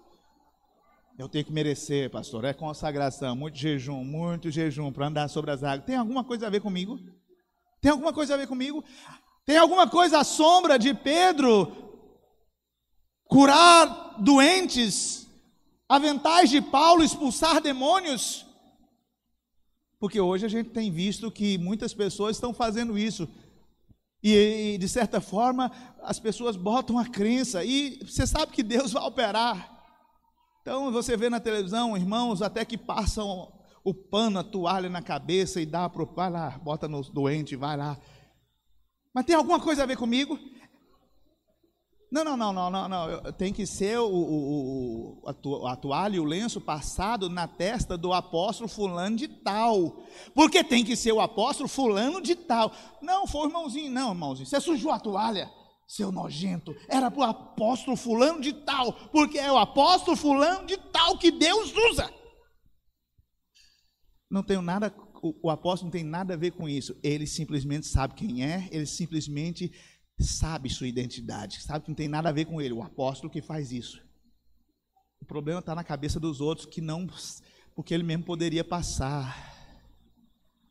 [1.17, 2.45] Eu tenho que merecer, pastor.
[2.45, 5.85] É consagração, muito jejum, muito jejum para andar sobre as águas.
[5.85, 6.97] Tem alguma coisa a ver comigo?
[7.81, 8.83] Tem alguma coisa a ver comigo?
[9.45, 11.71] Tem alguma coisa à sombra de Pedro
[13.25, 15.27] curar doentes,
[15.89, 18.44] aventais de Paulo expulsar demônios?
[20.05, 23.27] Porque hoje a gente tem visto que muitas pessoas estão fazendo isso.
[24.21, 25.71] E, e de certa forma,
[26.03, 29.83] as pessoas botam a crença e você sabe que Deus vai operar.
[30.61, 33.51] Então você vê na televisão, irmãos, até que passam
[33.83, 36.05] o pano, a toalha na cabeça e dá para o.
[36.05, 37.97] Vai lá, bota no doente, vai lá.
[39.11, 40.37] Mas tem alguma coisa a ver comigo?
[42.15, 43.33] Não, não, não, não, não, não.
[43.33, 48.13] Tem que ser o, o, o, a toalha e o lenço passado na testa do
[48.13, 50.01] apóstolo fulano de tal.
[50.33, 52.71] Porque tem que ser o apóstolo fulano de tal.
[53.01, 54.47] Não, foi o irmãozinho, não, irmãozinho.
[54.47, 55.51] Você sujou a toalha
[55.85, 60.77] seu nojento, era para o apóstolo fulano de tal, porque é o apóstolo fulano de
[60.77, 62.09] tal que Deus usa.
[64.31, 66.97] Não tenho nada, o, o apóstolo não tem nada a ver com isso.
[67.03, 69.71] Ele simplesmente sabe quem é, ele simplesmente
[70.19, 73.41] sabe sua identidade, sabe que não tem nada a ver com ele, o apóstolo que
[73.41, 74.01] faz isso.
[75.21, 77.07] O problema está na cabeça dos outros que não,
[77.75, 79.53] porque ele mesmo poderia passar.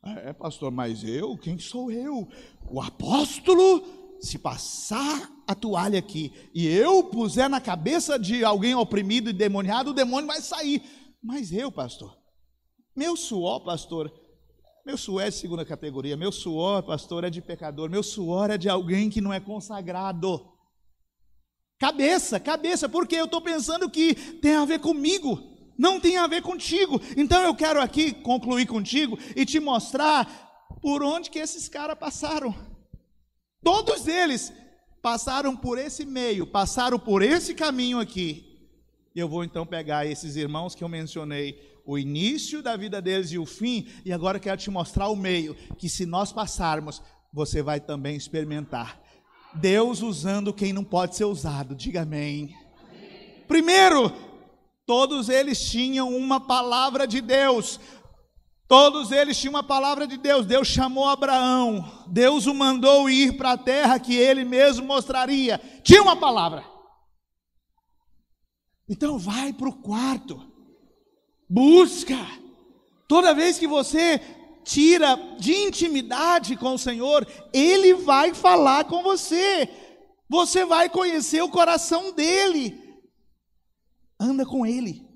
[0.03, 1.37] É, pastor, mas eu?
[1.37, 2.29] Quem sou eu?
[2.71, 3.85] O apóstolo
[4.21, 9.91] se passar a toalha aqui e eu puser na cabeça de alguém oprimido e demoniado,
[9.91, 10.83] o demônio vai sair.
[11.23, 12.17] Mas eu, pastor,
[12.95, 14.13] meu suor, pastor,
[14.85, 18.59] meu suor é de segunda categoria, meu suor, pastor, é de pecador, meu suor é
[18.59, 20.53] de alguém que não é consagrado.
[21.79, 25.43] Cabeça, cabeça, porque eu estou pensando que tem a ver comigo,
[25.79, 27.01] não tem a ver contigo.
[27.17, 32.55] Então eu quero aqui concluir contigo e te mostrar por onde que esses caras passaram.
[33.63, 34.53] Todos eles
[35.01, 38.71] passaram por esse meio, passaram por esse caminho aqui.
[39.15, 43.31] E eu vou então pegar esses irmãos que eu mencionei, o início da vida deles
[43.31, 47.63] e o fim, e agora quero te mostrar o meio, que se nós passarmos, você
[47.63, 49.01] vai também experimentar.
[49.55, 52.55] Deus usando quem não pode ser usado, diga amém.
[53.47, 54.13] Primeiro,
[54.87, 57.79] todos eles tinham uma palavra de Deus,
[58.67, 60.47] Todos eles tinham uma palavra de Deus.
[60.47, 61.85] Deus chamou Abraão.
[62.07, 65.61] Deus o mandou ir para a terra que ele mesmo mostraria.
[65.83, 66.65] Tinha uma palavra.
[68.89, 70.54] Então vai para o quarto.
[71.49, 72.17] Busca.
[73.07, 74.19] Toda vez que você
[74.65, 79.69] tira de intimidade com o Senhor, Ele vai falar com você.
[80.29, 82.83] Você vai conhecer o coração dele.
[84.19, 85.07] Anda com Ele.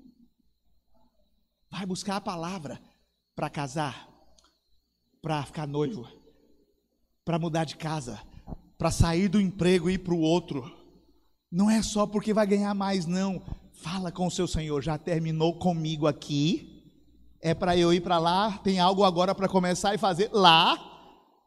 [1.71, 2.79] Vai buscar a palavra
[3.35, 4.07] para casar,
[5.21, 6.07] para ficar noivo,
[7.23, 8.21] para mudar de casa,
[8.77, 10.75] para sair do emprego e ir para o outro.
[11.51, 13.41] Não é só porque vai ganhar mais, não.
[13.81, 16.83] Fala com o seu Senhor, já terminou comigo aqui.
[17.41, 20.77] É para eu ir para lá, tem algo agora para começar e fazer lá.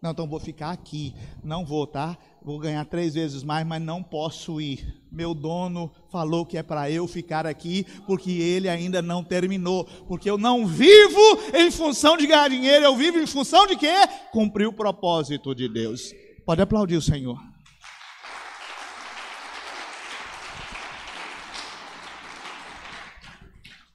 [0.00, 1.14] Não, então vou ficar aqui.
[1.44, 2.16] Não vou, tá?
[2.44, 5.00] vou ganhar três vezes mais, mas não posso ir.
[5.10, 9.84] Meu dono falou que é para eu ficar aqui, porque ele ainda não terminou.
[10.08, 11.20] Porque eu não vivo
[11.54, 13.94] em função de ganhar dinheiro, eu vivo em função de quê?
[14.32, 16.12] Cumprir o propósito de Deus.
[16.44, 17.51] Pode aplaudir o Senhor.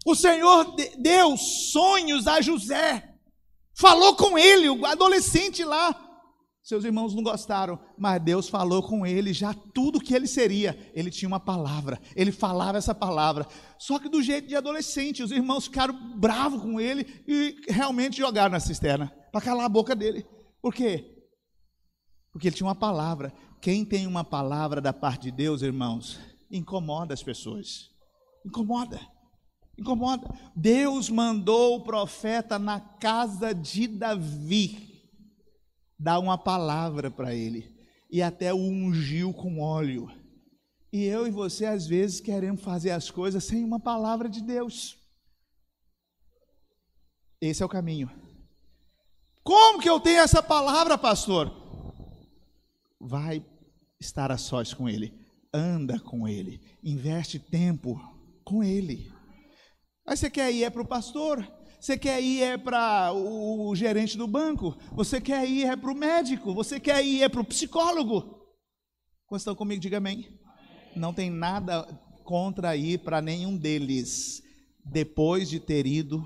[0.08, 3.13] O Senhor deu sonhos a José,
[3.78, 5.93] falou com ele, o adolescente lá.
[6.63, 10.80] Seus irmãos não gostaram, mas Deus falou com ele já tudo que ele seria.
[10.93, 13.46] Ele tinha uma palavra, ele falava essa palavra.
[13.78, 18.54] Só que do jeito de adolescente, os irmãos ficaram bravos com ele e realmente jogaram
[18.54, 20.26] na cisterna para calar a boca dele.
[20.62, 21.04] Por quê?
[22.32, 23.34] Porque ele tinha uma palavra.
[23.62, 26.17] Quem tem uma palavra da parte de Deus, irmãos,
[26.50, 27.89] incomoda as pessoas.
[28.46, 29.17] Incomoda.
[29.78, 30.28] Incomoda.
[30.56, 34.88] Deus mandou o profeta na casa de Davi
[35.98, 37.76] dá uma palavra para ele
[38.10, 40.10] e até o ungiu com óleo.
[40.92, 44.98] E eu e você às vezes queremos fazer as coisas sem uma palavra de Deus.
[47.42, 48.10] Esse é o caminho.
[49.44, 51.52] Como que eu tenho essa palavra, pastor?
[53.00, 53.46] Vai
[54.00, 55.13] estar a sós com ele,
[55.54, 58.00] anda com ele, investe tempo
[58.44, 59.12] com ele.
[60.08, 61.46] Aí você quer ir é para o pastor,
[61.78, 64.78] você quer ir é para o, gerente do banco?
[64.93, 66.54] Você quer ir é para o médico?
[66.54, 68.48] Você quer ir é para o psicólogo?
[69.26, 70.39] Quando estão comigo, diga amém.
[70.96, 71.84] Não tem nada
[72.24, 74.41] contra ir para nenhum deles,
[74.86, 76.26] depois de ter ido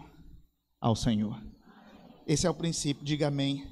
[0.79, 1.41] ao Senhor.
[2.27, 3.70] Esse é o princípio, diga amém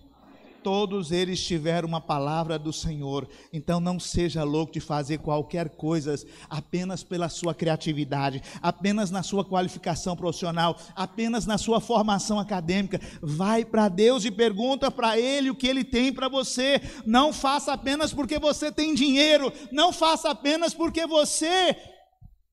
[0.63, 3.27] todos eles tiveram uma palavra do Senhor.
[3.51, 6.15] Então não seja louco de fazer qualquer coisa
[6.49, 12.99] apenas pela sua criatividade, apenas na sua qualificação profissional, apenas na sua formação acadêmica.
[13.21, 16.81] Vai para Deus e pergunta para Ele o que Ele tem para você.
[17.05, 21.75] Não faça apenas porque você tem dinheiro, não faça apenas porque você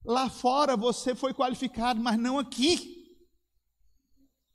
[0.05, 2.95] lá fora você foi qualificado, mas não aqui.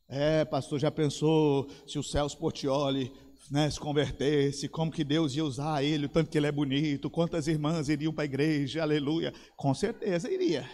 [0.07, 3.13] É, pastor, já pensou se o Celso Portioli
[3.49, 7.09] né, se convertesse, como que Deus ia usar ele, o tanto que ele é bonito,
[7.09, 9.33] quantas irmãs iriam para a igreja, aleluia.
[9.55, 10.69] Com certeza iria.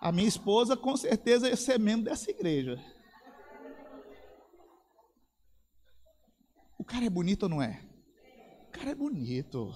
[0.00, 2.82] A minha esposa com certeza ia ser membro dessa igreja.
[6.78, 7.80] O cara é bonito ou não é?
[8.68, 9.68] O cara é bonito.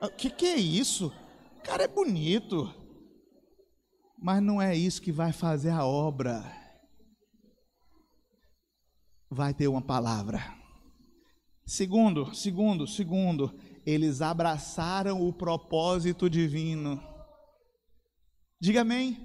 [0.00, 1.12] O ah, que, que é isso?
[1.58, 2.72] O cara é bonito.
[4.16, 6.42] Mas não é isso que vai fazer a obra.
[9.28, 10.57] Vai ter uma palavra.
[11.68, 13.54] Segundo, segundo, segundo,
[13.84, 16.98] eles abraçaram o propósito divino.
[18.58, 19.18] Diga amém.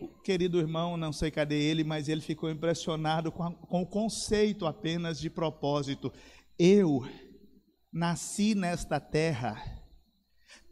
[0.00, 3.86] O querido irmão, não sei cadê ele, mas ele ficou impressionado com, a, com o
[3.86, 6.12] conceito apenas de propósito.
[6.56, 7.04] Eu
[7.92, 9.60] nasci nesta terra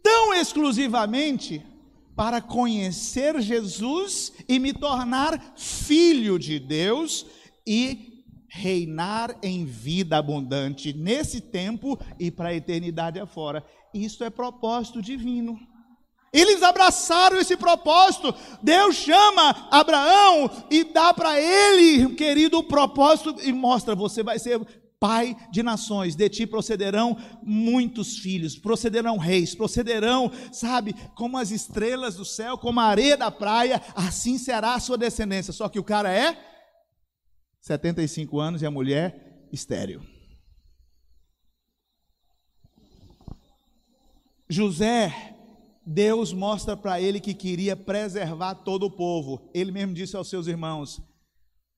[0.05, 1.67] tão exclusivamente
[2.15, 7.27] para conhecer Jesus e me tornar filho de Deus
[7.67, 8.14] e
[8.57, 13.65] reinar em vida abundante nesse tempo e para a eternidade afora.
[13.93, 15.59] Isso é propósito divino.
[16.33, 18.33] Eles abraçaram esse propósito.
[18.63, 24.61] Deus chama Abraão e dá para ele, querido, o propósito e mostra: você vai ser
[25.01, 32.15] pai de nações, de ti procederão muitos filhos, procederão reis, procederão, sabe, como as estrelas
[32.15, 35.53] do céu, como a areia da praia, assim será a sua descendência.
[35.53, 36.54] Só que o cara é
[37.65, 40.03] 75 anos e a mulher estéril.
[44.47, 45.35] José,
[45.87, 49.51] Deus mostra para ele que queria preservar todo o povo.
[49.55, 51.01] Ele mesmo disse aos seus irmãos: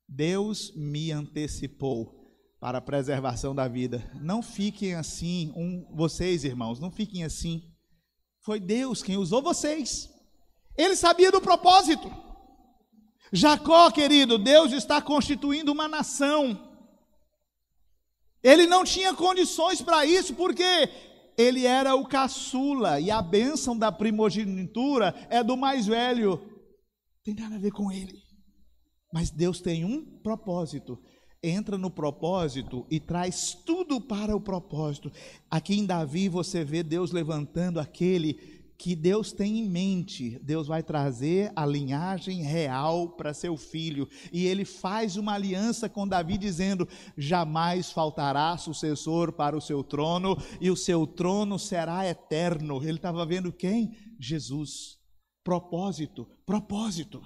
[0.09, 4.11] Deus me antecipou para a preservação da vida.
[4.21, 7.63] Não fiquem assim, um, vocês irmãos, não fiquem assim.
[8.41, 10.11] Foi Deus quem usou vocês.
[10.77, 12.26] Ele sabia do propósito.
[13.33, 16.59] Jacó, querido, Deus está constituindo uma nação.
[18.43, 20.65] Ele não tinha condições para isso, porque
[21.37, 26.41] ele era o caçula e a bênção da primogenitura é do mais velho.
[27.25, 28.23] Tem nada a ver com ele.
[29.13, 30.99] Mas Deus tem um propósito
[31.43, 35.13] entra no propósito e traz tudo para o propósito.
[35.51, 40.39] Aqui em Davi você vê Deus levantando aquele que Deus tem em mente.
[40.43, 44.09] Deus vai trazer a linhagem real para seu filho.
[44.33, 50.37] E ele faz uma aliança com Davi, dizendo: jamais faltará sucessor para o seu trono,
[50.61, 52.83] e o seu trono será eterno.
[52.83, 53.97] Ele estava vendo quem?
[54.19, 54.99] Jesus.
[55.43, 57.23] Propósito, propósito.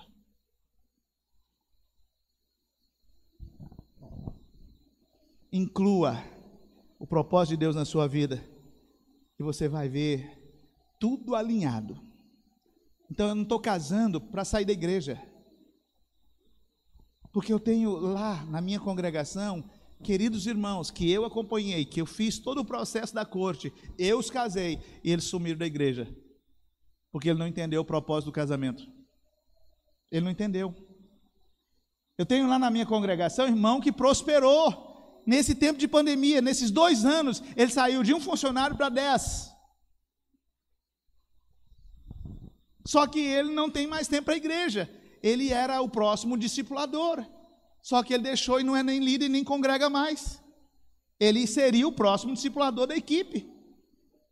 [5.52, 6.22] inclua
[6.98, 8.42] o propósito de Deus na sua vida
[9.38, 10.39] e você vai ver
[11.00, 11.98] tudo alinhado.
[13.10, 15.20] Então eu não estou casando para sair da igreja,
[17.32, 19.68] porque eu tenho lá na minha congregação
[20.04, 24.30] queridos irmãos que eu acompanhei, que eu fiz todo o processo da corte, eu os
[24.30, 26.06] casei e eles sumiram da igreja,
[27.10, 28.86] porque ele não entendeu o propósito do casamento.
[30.10, 30.74] Ele não entendeu.
[32.18, 37.04] Eu tenho lá na minha congregação irmão que prosperou nesse tempo de pandemia, nesses dois
[37.04, 39.49] anos, ele saiu de um funcionário para dez.
[42.86, 44.90] Só que ele não tem mais tempo para a igreja.
[45.22, 47.24] Ele era o próximo discipulador.
[47.82, 50.42] Só que ele deixou e não é nem líder nem congrega mais.
[51.18, 53.46] Ele seria o próximo discipulador da equipe.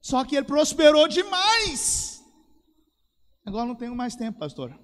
[0.01, 2.23] Só que ele prosperou demais.
[3.45, 4.79] Agora não tenho mais tempo, pastor.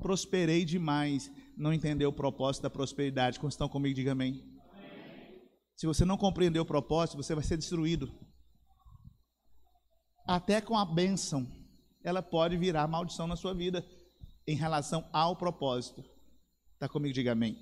[0.00, 1.30] Prosperei demais.
[1.56, 3.38] Não entendeu o propósito da prosperidade.
[3.38, 4.42] Quando estão comigo, diga amém.
[5.76, 8.12] Se você não compreender o propósito, você vai ser destruído.
[10.26, 11.46] Até com a bênção,
[12.04, 13.84] ela pode virar maldição na sua vida
[14.46, 16.04] em relação ao propósito.
[16.74, 17.14] Está comigo?
[17.14, 17.56] Diga amém.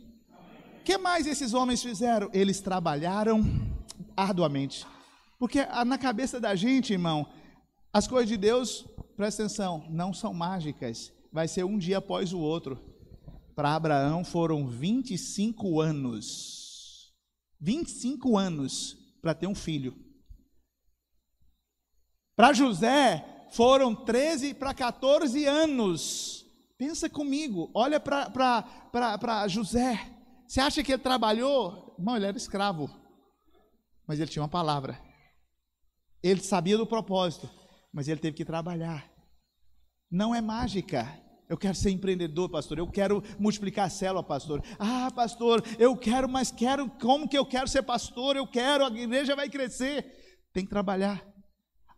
[0.80, 2.28] O que mais esses homens fizeram?
[2.32, 3.42] Eles trabalharam
[4.16, 4.84] arduamente.
[5.38, 7.26] Porque na cabeça da gente, irmão,
[7.92, 8.84] as coisas de Deus,
[9.16, 11.12] presta atenção, não são mágicas.
[11.32, 12.78] Vai ser um dia após o outro.
[13.54, 16.62] Para Abraão foram 25 anos
[17.62, 19.96] 25 anos para ter um filho.
[22.34, 26.46] Para José, foram 13 para 14 anos.
[26.78, 30.10] Pensa comigo, olha para José.
[30.46, 31.94] Você acha que ele trabalhou?
[31.98, 32.90] Não, ele era escravo.
[34.06, 35.00] Mas ele tinha uma palavra.
[36.22, 37.48] Ele sabia do propósito,
[37.92, 39.10] mas ele teve que trabalhar.
[40.10, 41.20] Não é mágica.
[41.48, 42.78] Eu quero ser empreendedor, pastor.
[42.78, 44.62] Eu quero multiplicar a célula, pastor.
[44.78, 46.88] Ah, pastor, eu quero, mas quero.
[47.00, 48.36] Como que eu quero ser pastor?
[48.36, 50.04] Eu quero, a igreja vai crescer.
[50.52, 51.24] Tem que trabalhar.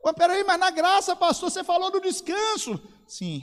[0.05, 2.81] Mas peraí, mas na graça, pastor, você falou do descanso.
[3.09, 3.43] Sim,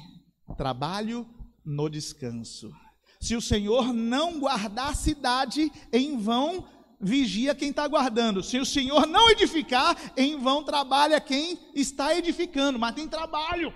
[0.55, 1.27] trabalho
[1.65, 2.71] no descanso.
[3.19, 6.67] Se o Senhor não guardar a cidade, em vão
[6.99, 8.43] vigia quem está guardando.
[8.43, 12.77] Se o Senhor não edificar, em vão trabalha quem está edificando.
[12.77, 13.73] Mas tem trabalho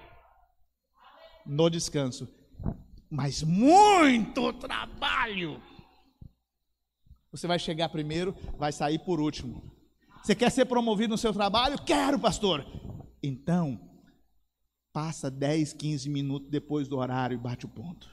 [1.46, 2.28] no descanso.
[3.10, 5.62] Mas muito trabalho.
[7.32, 9.75] Você vai chegar primeiro, vai sair por último.
[10.26, 11.78] Você quer ser promovido no seu trabalho?
[11.84, 12.66] Quero, pastor.
[13.22, 13.80] Então,
[14.92, 18.10] passa 10, 15 minutos depois do horário e bate o ponto.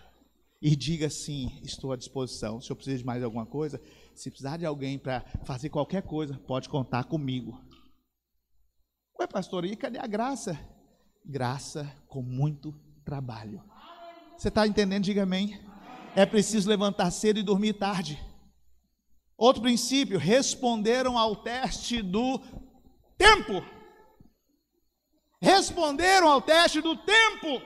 [0.61, 2.61] E diga assim: estou à disposição.
[2.61, 3.81] Se eu precisar de mais alguma coisa,
[4.15, 7.59] se precisar de alguém para fazer qualquer coisa, pode contar comigo.
[9.19, 10.61] Ué, pastor, e cadê a graça?
[11.25, 12.75] Graça com muito
[13.07, 13.65] trabalho.
[14.37, 15.05] Você está entendendo?
[15.05, 15.59] Diga amém.
[16.15, 18.23] É preciso levantar cedo e dormir tarde.
[19.37, 22.39] Outro princípio, responderam ao teste do
[23.19, 23.65] tempo.
[25.41, 27.63] Responderam ao teste do tempo.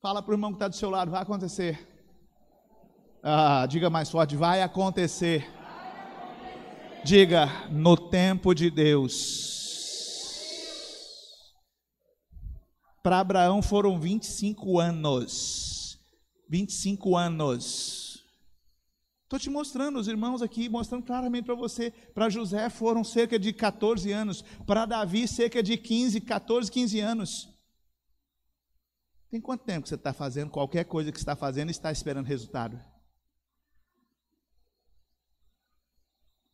[0.00, 1.88] Fala para o irmão que está do seu lado, vai acontecer.
[3.22, 5.50] Ah, diga mais forte, vai acontecer.
[7.04, 9.54] Diga, no tempo de Deus.
[13.02, 15.98] Para Abraão foram 25 anos.
[16.48, 18.03] 25 anos.
[19.34, 21.90] Estou te mostrando, os irmãos aqui, mostrando claramente para você.
[21.90, 24.42] Para José foram cerca de 14 anos.
[24.64, 27.48] Para Davi, cerca de 15, 14, 15 anos.
[29.28, 32.26] Tem quanto tempo que você está fazendo qualquer coisa que está fazendo e está esperando
[32.26, 32.80] resultado?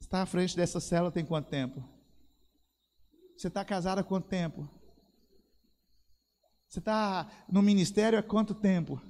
[0.01, 1.87] Está à frente dessa cela tem quanto tempo?
[3.37, 4.66] Você está casado há quanto tempo?
[6.66, 9.03] Você está no ministério há quanto tempo?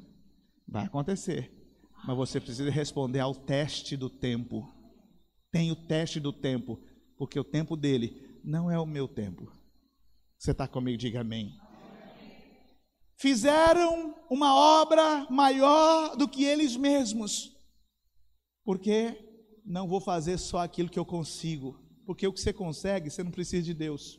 [0.67, 1.60] Vai acontecer.
[2.07, 4.69] Mas você precisa responder ao teste do tempo.
[5.53, 6.81] Tem o teste do tempo,
[7.17, 9.53] porque o tempo dele não é o meu tempo.
[10.39, 10.97] Você está comigo?
[10.97, 11.55] Diga amém.
[13.19, 17.55] Fizeram uma obra maior do que eles mesmos.
[18.65, 19.15] Porque
[19.65, 21.79] não vou fazer só aquilo que eu consigo.
[22.07, 24.19] Porque o que você consegue, você não precisa de Deus.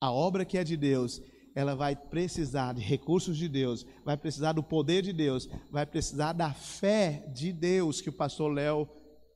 [0.00, 1.22] A obra que é de Deus,
[1.54, 6.32] ela vai precisar de recursos de Deus, vai precisar do poder de Deus, vai precisar
[6.32, 8.88] da fé de Deus que o pastor Léo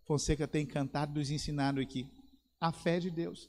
[0.04, 2.10] Fonseca tem cantado e nos ensinado aqui.
[2.60, 3.48] A fé de Deus.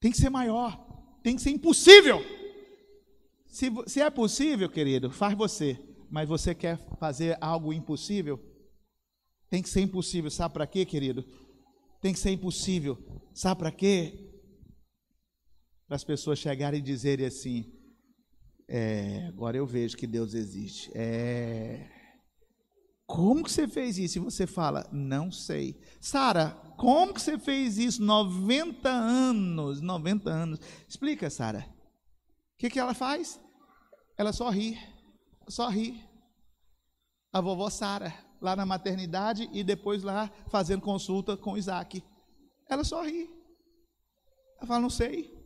[0.00, 2.20] Tem que ser maior, tem que ser impossível.
[3.46, 5.78] Se, se é possível, querido, faz você,
[6.10, 8.40] mas você quer fazer algo impossível?
[9.50, 11.24] Tem que ser impossível, sabe para quê, querido?
[12.00, 12.96] Tem que ser impossível,
[13.34, 14.27] sabe para quê?
[15.88, 17.72] Para as pessoas chegarem e dizerem assim:
[18.68, 20.92] é, agora eu vejo que Deus existe.
[20.94, 21.88] É,
[23.06, 24.18] como que você fez isso?
[24.18, 25.80] E você fala: não sei.
[25.98, 28.02] Sara, como que você fez isso?
[28.02, 30.60] 90 anos, 90 anos.
[30.86, 31.66] Explica, Sara.
[32.54, 33.40] O que, que ela faz?
[34.16, 34.78] Ela só ri,
[35.48, 36.06] só ri.
[37.32, 42.02] A vovó Sara, lá na maternidade e depois lá fazendo consulta com Isaac.
[42.68, 43.30] Ela só ri.
[44.58, 45.37] Ela fala, não sei.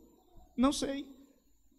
[0.55, 1.07] Não sei.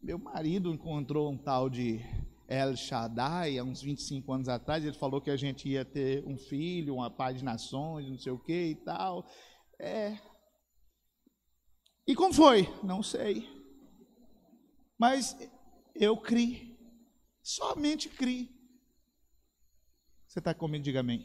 [0.02, 2.00] Meu marido encontrou um tal de
[2.48, 4.84] El Shaddai há uns 25 anos atrás.
[4.84, 8.32] Ele falou que a gente ia ter um filho, uma pai de nações, não sei
[8.32, 9.24] o que e tal.
[9.78, 10.18] É.
[12.06, 12.68] E como foi?
[12.82, 13.48] Não sei.
[14.98, 15.36] Mas
[15.94, 16.76] eu criei.
[17.42, 18.48] Somente criei.
[20.26, 20.82] Você está comigo?
[20.82, 21.24] Diga amém.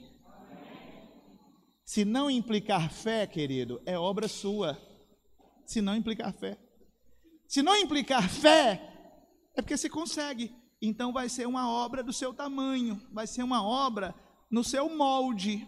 [1.83, 4.79] Se não implicar fé, querido, é obra sua.
[5.65, 6.68] Se não implicar fé.
[7.49, 8.79] Se não implicar fé,
[9.55, 10.55] é porque você consegue.
[10.79, 14.13] Então vai ser uma obra do seu tamanho, vai ser uma obra
[14.51, 15.67] no seu molde.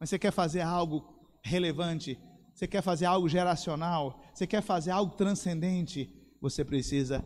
[0.00, 2.18] Mas você quer fazer algo relevante,
[2.52, 7.24] você quer fazer algo geracional, você quer fazer algo transcendente, você precisa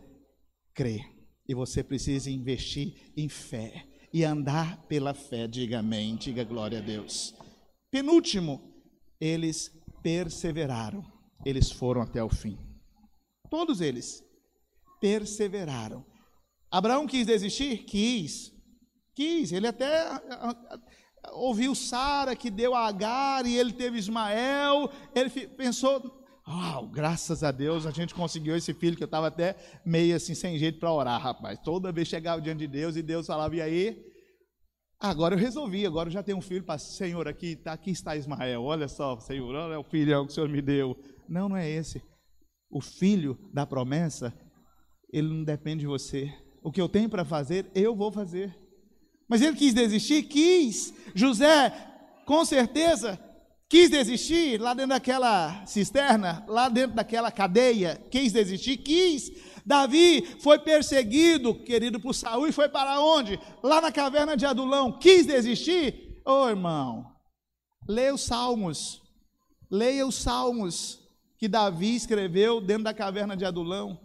[0.75, 1.01] crer.
[1.49, 5.47] E você precisa investir em fé e andar pela fé.
[5.47, 7.33] Diga amém, diga glória a Deus.
[7.89, 8.61] Penúltimo,
[9.19, 9.71] eles
[10.03, 11.03] perseveraram,
[11.43, 12.70] eles foram até o fim.
[13.51, 14.23] Todos eles
[15.01, 16.05] perseveraram.
[16.71, 17.79] Abraão quis desistir?
[17.79, 18.53] Quis.
[19.13, 19.51] Quis.
[19.51, 20.07] Ele até
[21.33, 24.89] ouviu Sara que deu a Agar e ele teve Ismael.
[25.13, 29.57] Ele pensou, oh, graças a Deus a gente conseguiu esse filho que eu estava até
[29.85, 31.59] meio assim sem jeito para orar, rapaz.
[31.59, 34.11] Toda vez chegava diante de Deus e Deus falava, e aí?
[34.97, 38.15] Agora eu resolvi, agora eu já tenho um filho para Senhor aqui, tá, aqui está
[38.15, 38.63] Ismael.
[38.63, 40.97] Olha só, Senhor, olha o filhão que o Senhor me deu.
[41.27, 42.01] Não, não é esse
[42.71, 44.33] o filho da promessa,
[45.11, 46.33] ele não depende de você.
[46.63, 48.57] O que eu tenho para fazer, eu vou fazer.
[49.27, 50.23] Mas ele quis desistir?
[50.23, 50.93] Quis.
[51.13, 51.73] José,
[52.25, 53.19] com certeza,
[53.69, 58.01] quis desistir lá dentro daquela cisterna, lá dentro daquela cadeia.
[58.09, 58.77] Quis desistir?
[58.77, 59.31] Quis.
[59.65, 63.39] Davi foi perseguido, querido, por Saul e foi para onde?
[63.61, 64.97] Lá na caverna de Adulão.
[64.97, 66.21] Quis desistir?
[66.25, 67.05] Ô oh, irmão,
[67.87, 69.01] leia os salmos.
[69.69, 71.00] Leia os salmos
[71.41, 73.99] que Davi escreveu dentro da caverna de Adulão.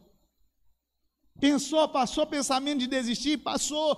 [1.38, 3.94] Pensou, passou pensamento de desistir, passou.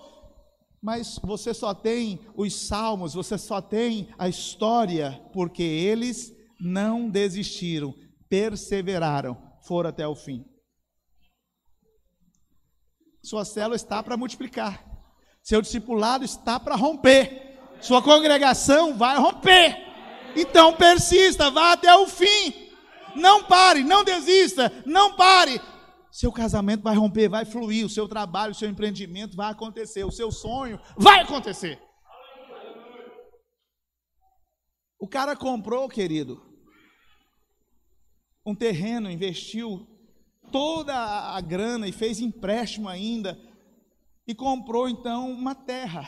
[0.82, 7.95] Mas você só tem os salmos, você só tem a história, porque eles não desistiram,
[8.28, 10.45] perseveraram, foram até o fim.
[13.22, 14.84] Sua célula está para multiplicar,
[15.45, 19.76] seu discipulado está para romper, sua congregação vai romper.
[20.34, 22.68] Então persista, vá até o fim.
[23.19, 25.61] Não pare, não desista, não pare.
[26.11, 30.11] Seu casamento vai romper, vai fluir, o seu trabalho, o seu empreendimento vai acontecer, o
[30.11, 31.81] seu sonho vai acontecer.
[34.99, 36.43] O cara comprou, querido,
[38.45, 39.87] um terreno, investiu
[40.51, 43.39] toda a grana e fez empréstimo ainda,
[44.27, 46.05] e comprou então uma terra.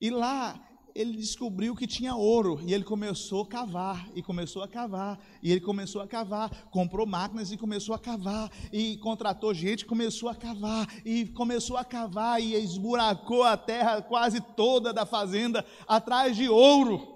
[0.00, 0.65] E lá
[0.96, 5.52] ele descobriu que tinha ouro e ele começou a cavar e começou a cavar e
[5.52, 10.34] ele começou a cavar, comprou máquinas e começou a cavar e contratou gente, começou a
[10.34, 16.48] cavar e começou a cavar e esburacou a terra quase toda da fazenda atrás de
[16.48, 17.14] ouro.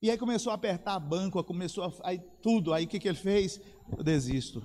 [0.00, 2.72] E aí começou a apertar banco, começou a aí tudo.
[2.72, 3.60] Aí o que, que ele fez?
[3.96, 4.62] Eu desisto.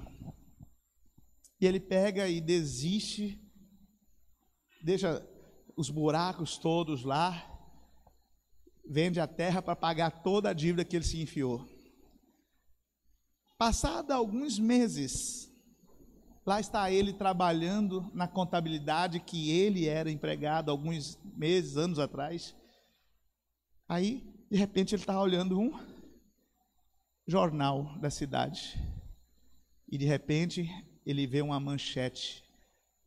[1.62, 3.38] E ele pega e desiste,
[4.82, 5.26] deixa
[5.80, 7.42] os buracos todos lá,
[8.86, 11.66] vende a terra para pagar toda a dívida que ele se enfiou.
[13.58, 15.50] Passado alguns meses,
[16.46, 22.54] lá está ele trabalhando na contabilidade que ele era empregado alguns meses, anos atrás.
[23.88, 24.22] Aí,
[24.52, 25.80] de repente, ele está olhando um
[27.26, 28.78] jornal da cidade.
[29.88, 30.70] E de repente,
[31.06, 32.44] ele vê uma manchete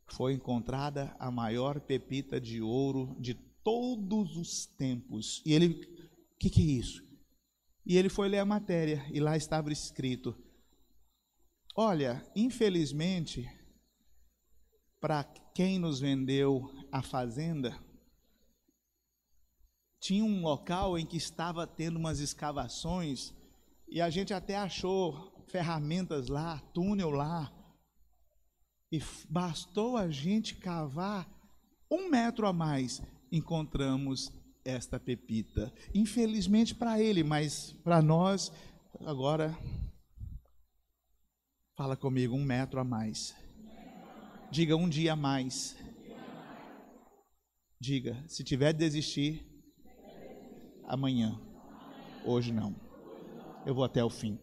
[0.07, 5.41] foi encontrada a maior pepita de ouro de todos os tempos.
[5.45, 7.03] E ele, o que, que é isso?
[7.85, 10.35] E ele foi ler a matéria e lá estava escrito:
[11.75, 13.49] Olha, infelizmente,
[14.99, 15.23] para
[15.53, 17.77] quem nos vendeu a fazenda,
[19.99, 23.33] tinha um local em que estava tendo umas escavações
[23.87, 27.51] e a gente até achou ferramentas lá, túnel lá,
[28.93, 31.27] e bastou a gente cavar
[31.89, 34.31] um metro a mais, encontramos
[34.63, 35.73] esta pepita.
[35.95, 38.51] Infelizmente para ele, mas para nós,
[39.03, 39.57] agora,
[41.75, 43.35] fala comigo, um metro a mais.
[44.51, 45.75] Diga um dia a mais.
[47.81, 49.43] Diga, se tiver de desistir,
[50.85, 51.41] amanhã.
[52.23, 52.75] Hoje não.
[53.65, 54.39] Eu vou até o fim.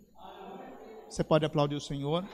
[1.09, 2.29] Você pode aplaudir o Senhor?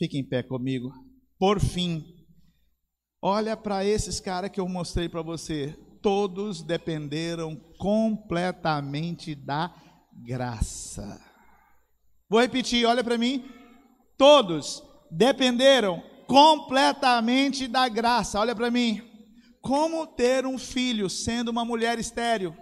[0.00, 0.90] Fique em pé comigo.
[1.38, 2.02] Por fim,
[3.20, 5.78] olha para esses caras que eu mostrei para você.
[6.00, 9.70] Todos dependeram completamente da
[10.24, 11.20] graça.
[12.30, 13.44] Vou repetir, olha para mim.
[14.16, 18.40] Todos dependeram completamente da graça.
[18.40, 19.02] Olha para mim.
[19.60, 22.56] Como ter um filho sendo uma mulher estéril?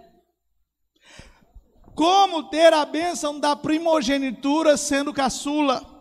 [1.95, 5.98] Como ter a bênção da primogenitura sendo caçula?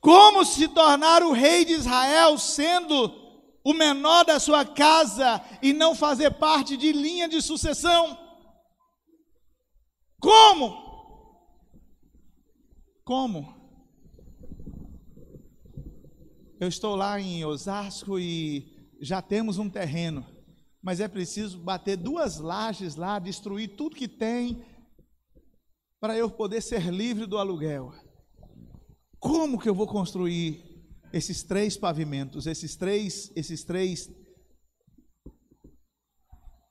[0.00, 3.22] Como se tornar o rei de Israel sendo
[3.64, 8.18] o menor da sua casa e não fazer parte de linha de sucessão?
[10.18, 10.82] Como?
[13.04, 13.62] Como?
[16.60, 20.24] Eu estou lá em Osasco e já temos um terreno,
[20.80, 24.64] mas é preciso bater duas lajes lá, destruir tudo que tem,
[26.00, 27.92] para eu poder ser livre do aluguel.
[29.22, 30.60] Como que eu vou construir
[31.12, 34.10] esses três pavimentos, esses três, esses três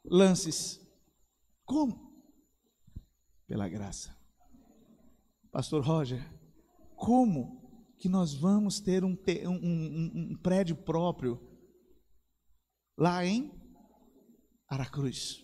[0.04, 0.78] lances?
[1.64, 2.12] Como?
[3.48, 4.14] Pela graça.
[5.50, 6.22] Pastor Roger,
[6.94, 11.40] como que nós vamos ter um, um, um, um prédio próprio
[12.98, 13.50] lá em
[14.68, 15.42] Aracruz?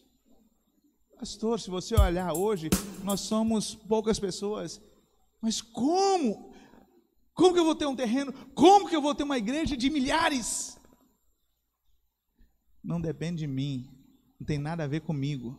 [1.18, 2.70] Pastor, se você olhar hoje,
[3.02, 4.82] nós somos poucas pessoas,
[5.42, 6.47] mas como
[7.38, 8.34] como que eu vou ter um terreno?
[8.56, 10.76] Como que eu vou ter uma igreja de milhares?
[12.84, 13.88] Não depende de mim,
[14.40, 15.56] não tem nada a ver comigo.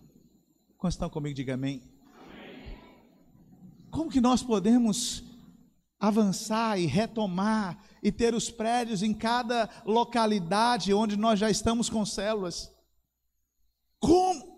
[0.77, 1.81] Quando estão comigo, diga amém.
[3.93, 5.23] Como que nós podemos
[6.01, 12.05] avançar e retomar e ter os prédios em cada localidade onde nós já estamos com
[12.05, 12.75] células?
[14.01, 14.49] Como?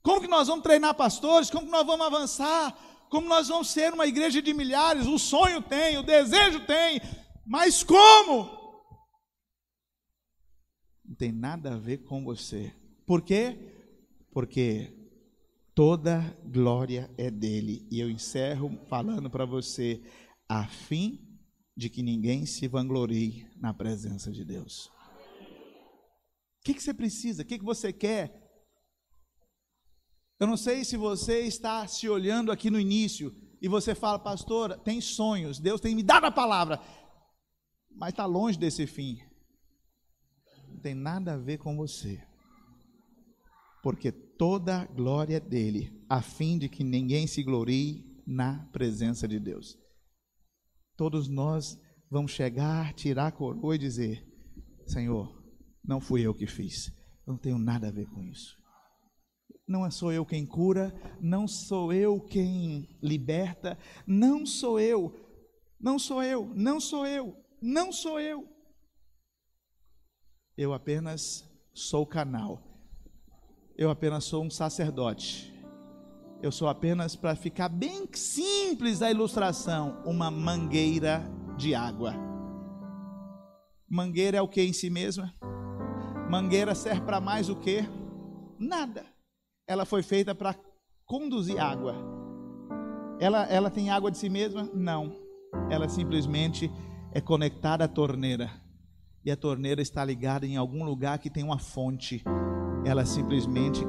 [0.00, 1.50] Como que nós vamos treinar pastores?
[1.50, 2.78] Como que nós vamos avançar?
[3.12, 5.06] Como nós vamos ser uma igreja de milhares.
[5.06, 6.98] O sonho tem, o desejo tem,
[7.44, 8.48] mas como?
[11.04, 12.74] Não tem nada a ver com você.
[13.06, 13.58] Por quê?
[14.32, 14.96] Porque
[15.74, 17.86] toda glória é dele.
[17.90, 20.02] E eu encerro falando para você,
[20.48, 21.20] a fim
[21.76, 24.86] de que ninguém se vanglorie na presença de Deus.
[24.86, 27.42] O que, que você precisa?
[27.42, 28.41] O que, que você quer?
[30.42, 34.76] Eu não sei se você está se olhando aqui no início e você fala, pastor,
[34.80, 36.80] tem sonhos, Deus tem me dado a palavra,
[37.88, 39.20] mas está longe desse fim.
[40.66, 42.20] Não tem nada a ver com você,
[43.84, 49.38] porque toda glória é dele, a fim de que ninguém se glorie na presença de
[49.38, 49.78] Deus.
[50.96, 51.80] Todos nós
[52.10, 54.26] vamos chegar, tirar a coroa e dizer:
[54.88, 55.40] Senhor,
[55.84, 56.88] não fui eu que fiz,
[57.28, 58.60] eu não tenho nada a ver com isso
[59.72, 65.18] não sou eu quem cura, não sou eu quem liberta, não sou eu.
[65.80, 68.46] Não sou eu, não sou eu, não sou eu.
[70.56, 72.62] Eu apenas sou canal.
[73.76, 75.50] Eu apenas sou um sacerdote.
[76.42, 81.24] Eu sou apenas, para ficar bem simples a ilustração, uma mangueira
[81.56, 82.14] de água.
[83.88, 85.34] Mangueira é o que em si mesma?
[86.30, 87.80] Mangueira serve para mais o que?
[88.58, 89.11] Nada.
[89.66, 90.56] Ela foi feita para
[91.06, 91.94] conduzir água.
[93.20, 94.68] Ela, ela tem água de si mesma?
[94.74, 95.14] Não.
[95.70, 96.70] Ela simplesmente
[97.12, 98.50] é conectada à torneira.
[99.24, 102.24] E a torneira está ligada em algum lugar que tem uma fonte.
[102.84, 103.84] Ela simplesmente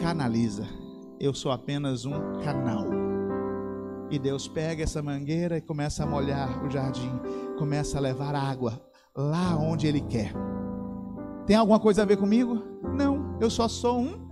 [0.00, 0.66] canaliza.
[1.20, 2.86] Eu sou apenas um canal.
[4.10, 7.10] E Deus pega essa mangueira e começa a molhar o jardim,
[7.58, 8.80] começa a levar água
[9.14, 10.32] lá onde Ele quer.
[11.44, 12.62] Tem alguma coisa a ver comigo?
[12.96, 14.25] Não, eu só sou um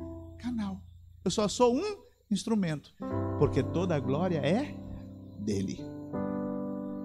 [0.44, 0.82] canal.
[1.24, 1.96] Eu só sou um
[2.30, 2.92] instrumento,
[3.38, 4.76] porque toda a glória é
[5.38, 5.80] dele.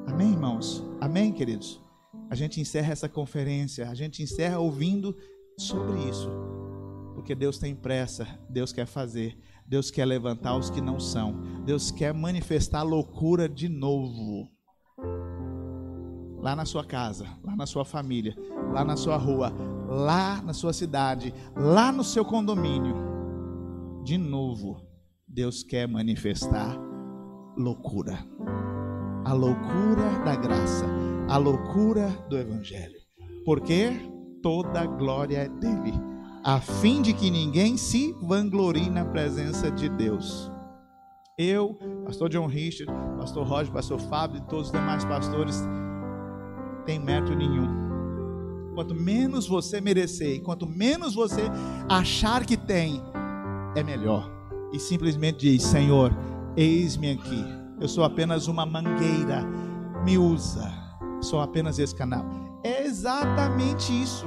[0.05, 0.83] Amém, irmãos?
[0.99, 1.81] Amém, queridos?
[2.29, 5.15] A gente encerra essa conferência, a gente encerra ouvindo
[5.57, 6.29] sobre isso,
[7.15, 11.91] porque Deus tem pressa, Deus quer fazer, Deus quer levantar os que não são, Deus
[11.91, 14.51] quer manifestar loucura de novo.
[16.41, 18.35] Lá na sua casa, lá na sua família,
[18.73, 19.53] lá na sua rua,
[19.87, 23.18] lá na sua cidade, lá no seu condomínio.
[24.09, 24.81] De novo,
[25.27, 26.75] Deus quer manifestar
[27.55, 28.17] loucura.
[29.23, 30.83] A loucura da graça,
[31.27, 32.99] a loucura do evangelho.
[33.45, 33.91] Porque
[34.41, 35.93] toda a glória é dele,
[36.43, 40.51] a fim de que ninguém se vanglorie na presença de Deus.
[41.37, 45.61] Eu, pastor John Richard, pastor Roger, pastor Fábio e todos os demais pastores,
[46.83, 47.67] tem mérito nenhum.
[48.73, 51.43] Quanto menos você merecer e quanto menos você
[51.87, 53.03] achar que tem,
[53.79, 54.29] é melhor
[54.71, 56.11] e simplesmente diz: Senhor,
[56.55, 57.45] eis-me aqui.
[57.79, 59.43] Eu sou apenas uma mangueira,
[60.03, 60.71] me usa.
[61.21, 62.25] Sou apenas esse canal.
[62.63, 64.25] É exatamente isso.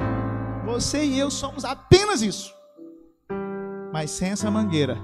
[0.64, 2.53] Você e eu somos apenas isso.
[3.92, 4.98] Mas sem essa mangueira,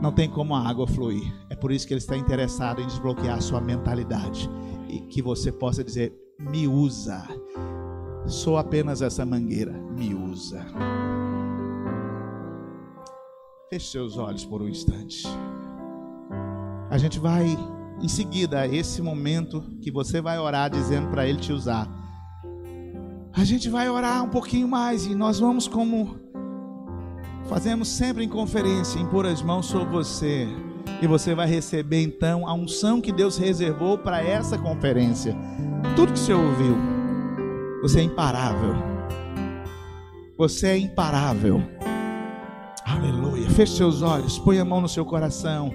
[0.00, 1.32] não tem como a água fluir.
[1.48, 4.50] É por isso que ele está interessado em desbloquear a sua mentalidade
[4.88, 7.24] e que você possa dizer: me usa.
[8.26, 10.64] Sou apenas essa mangueira, me usa.
[13.74, 15.26] Feche seus olhos por um instante.
[16.88, 17.58] A gente vai
[18.00, 21.88] em seguida a esse momento que você vai orar dizendo para ele te usar.
[23.32, 26.14] A gente vai orar um pouquinho mais e nós vamos como
[27.48, 30.46] fazemos sempre em conferência, impor as mãos sobre você
[31.02, 35.36] e você vai receber então a unção que Deus reservou para essa conferência.
[35.96, 36.76] Tudo que você ouviu,
[37.82, 38.72] você é imparável.
[40.38, 41.73] Você é imparável.
[42.84, 43.48] Aleluia.
[43.50, 45.72] Feche seus olhos, põe a mão no seu coração.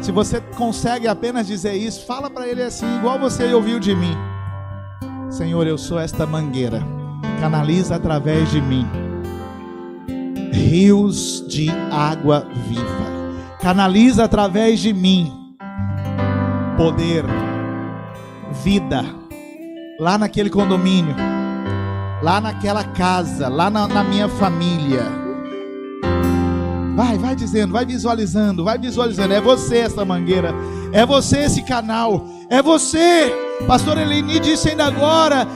[0.00, 4.16] Se você consegue apenas dizer isso, fala para ele assim, igual você ouviu de mim.
[5.28, 6.80] Senhor, eu sou esta mangueira.
[7.40, 8.86] Canaliza através de mim
[10.52, 13.56] rios de água viva.
[13.60, 15.32] Canaliza através de mim
[16.76, 17.24] poder,
[18.62, 19.04] vida,
[19.98, 21.14] lá naquele condomínio
[22.26, 25.04] lá naquela casa, lá na, na minha família.
[26.96, 29.32] Vai, vai dizendo, vai visualizando, vai visualizando.
[29.32, 30.52] É você essa mangueira,
[30.92, 33.32] é você esse canal, é você.
[33.68, 35.46] Pastor Eleni disse ainda agora: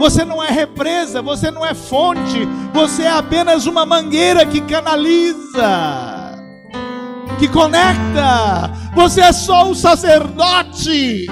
[0.00, 6.36] você não é represa, você não é fonte, você é apenas uma mangueira que canaliza,
[7.38, 8.72] que conecta.
[8.96, 11.28] Você é só um sacerdote.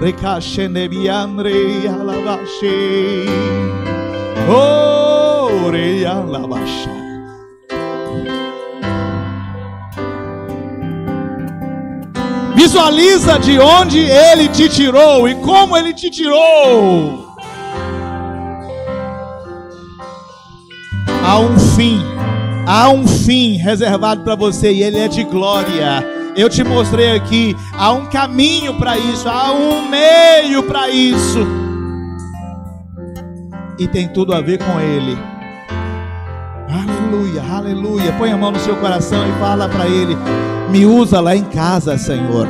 [0.00, 3.26] Recascenebiandre alabache.
[4.46, 6.90] Ore alabacha.
[12.54, 17.26] Visualiza de onde ele te tirou e como ele te tirou.
[21.24, 22.00] Há um fim,
[22.66, 26.15] há um fim reservado para você e ele é de glória.
[26.36, 31.38] Eu te mostrei aqui, há um caminho para isso, há um meio para isso.
[33.78, 35.16] E tem tudo a ver com Ele.
[36.68, 38.12] Aleluia, aleluia.
[38.18, 40.14] Põe a mão no seu coração e fala para Ele:
[40.70, 42.46] Me usa lá em casa, Senhor.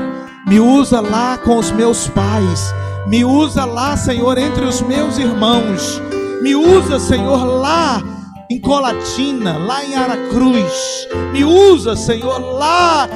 [0.49, 2.75] Me usa lá com os meus pais.
[3.07, 6.03] Me usa lá, Senhor, entre os meus irmãos.
[6.43, 8.03] Me usa, Senhor, lá
[8.51, 11.09] em Colatina, lá em Aracruz.
[11.33, 13.09] Me usa, Senhor, lá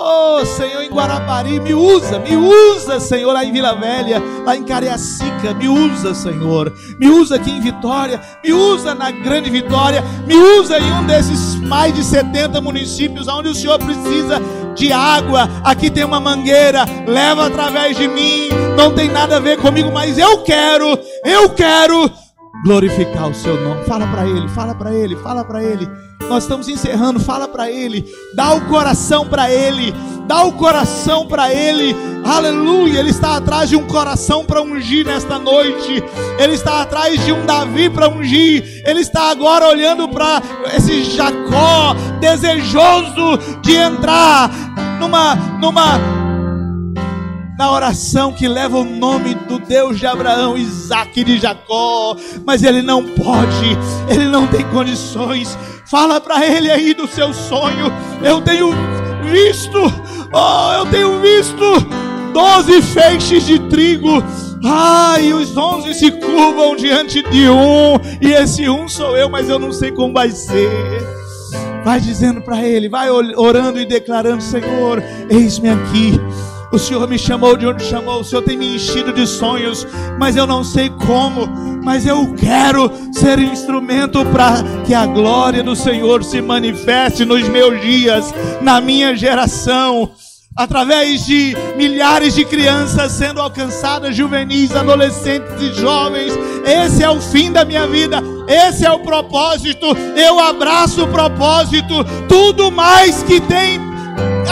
[0.00, 4.62] Oh, Senhor, em Guarapari, me usa, me usa, Senhor, lá em Vila Velha, lá em
[4.62, 6.72] Cariacica, me usa, Senhor.
[7.00, 11.56] Me usa aqui em Vitória, me usa na Grande Vitória, me usa em um desses
[11.56, 14.40] mais de 70 municípios onde o Senhor precisa
[14.76, 15.50] de água.
[15.64, 18.50] Aqui tem uma mangueira, leva através de mim.
[18.76, 22.08] Não tem nada a ver comigo, mas eu quero, eu quero
[22.64, 23.84] glorificar o seu nome.
[23.84, 25.88] Fala para ele, fala para ele, fala para ele.
[26.28, 28.04] Nós estamos encerrando, fala para ele,
[28.34, 29.94] dá o coração para ele,
[30.26, 31.96] dá o coração para ele.
[32.24, 36.02] Aleluia, ele está atrás de um coração para ungir nesta noite.
[36.38, 38.82] Ele está atrás de um Davi para ungir.
[38.84, 40.42] Ele está agora olhando para
[40.76, 44.50] esse Jacó desejoso de entrar
[45.00, 46.17] numa numa
[47.58, 52.62] na oração que leva o nome do Deus de Abraão, Isaac e de Jacó, mas
[52.62, 53.76] ele não pode,
[54.08, 55.58] ele não tem condições.
[55.90, 57.92] Fala para ele aí do seu sonho.
[58.22, 58.70] Eu tenho
[59.24, 59.76] visto,
[60.32, 61.58] oh, eu tenho visto
[62.32, 64.22] doze feixes de trigo.
[64.64, 69.58] Ai, os onze se curvam diante de um, e esse um sou eu, mas eu
[69.58, 70.70] não sei como vai ser.
[71.84, 76.20] Vai dizendo para ele, vai orando e declarando: Senhor, eis-me aqui.
[76.70, 79.86] O Senhor me chamou de onde chamou, o Senhor tem me enchido de sonhos,
[80.18, 81.48] mas eu não sei como,
[81.82, 87.80] mas eu quero ser instrumento para que a glória do Senhor se manifeste nos meus
[87.80, 90.10] dias, na minha geração.
[90.54, 96.32] Através de milhares de crianças sendo alcançadas, juvenis, adolescentes e jovens.
[96.66, 99.86] Esse é o fim da minha vida, esse é o propósito.
[100.16, 103.87] Eu abraço o propósito, tudo mais que tem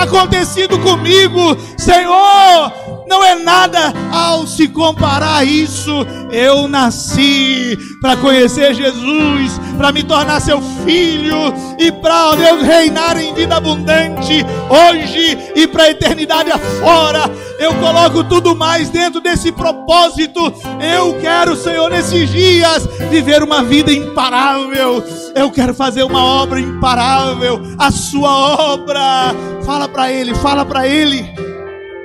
[0.07, 2.73] acontecido comigo, Senhor,
[3.09, 6.07] não é nada ao se comparar a isso.
[6.31, 13.35] Eu nasci para conhecer Jesus, para me tornar seu filho e para Deus reinar em
[13.35, 17.31] vida abundante hoje e para a eternidade afora.
[17.59, 20.53] Eu coloco tudo mais dentro desse propósito.
[20.81, 25.03] Eu quero, Senhor, nesses dias viver uma vida imparável.
[25.35, 29.35] Eu quero fazer uma obra imparável, a sua obra.
[29.65, 31.27] Fala para ele, fala para ele.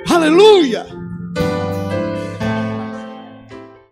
[0.10, 0.86] Aleluia!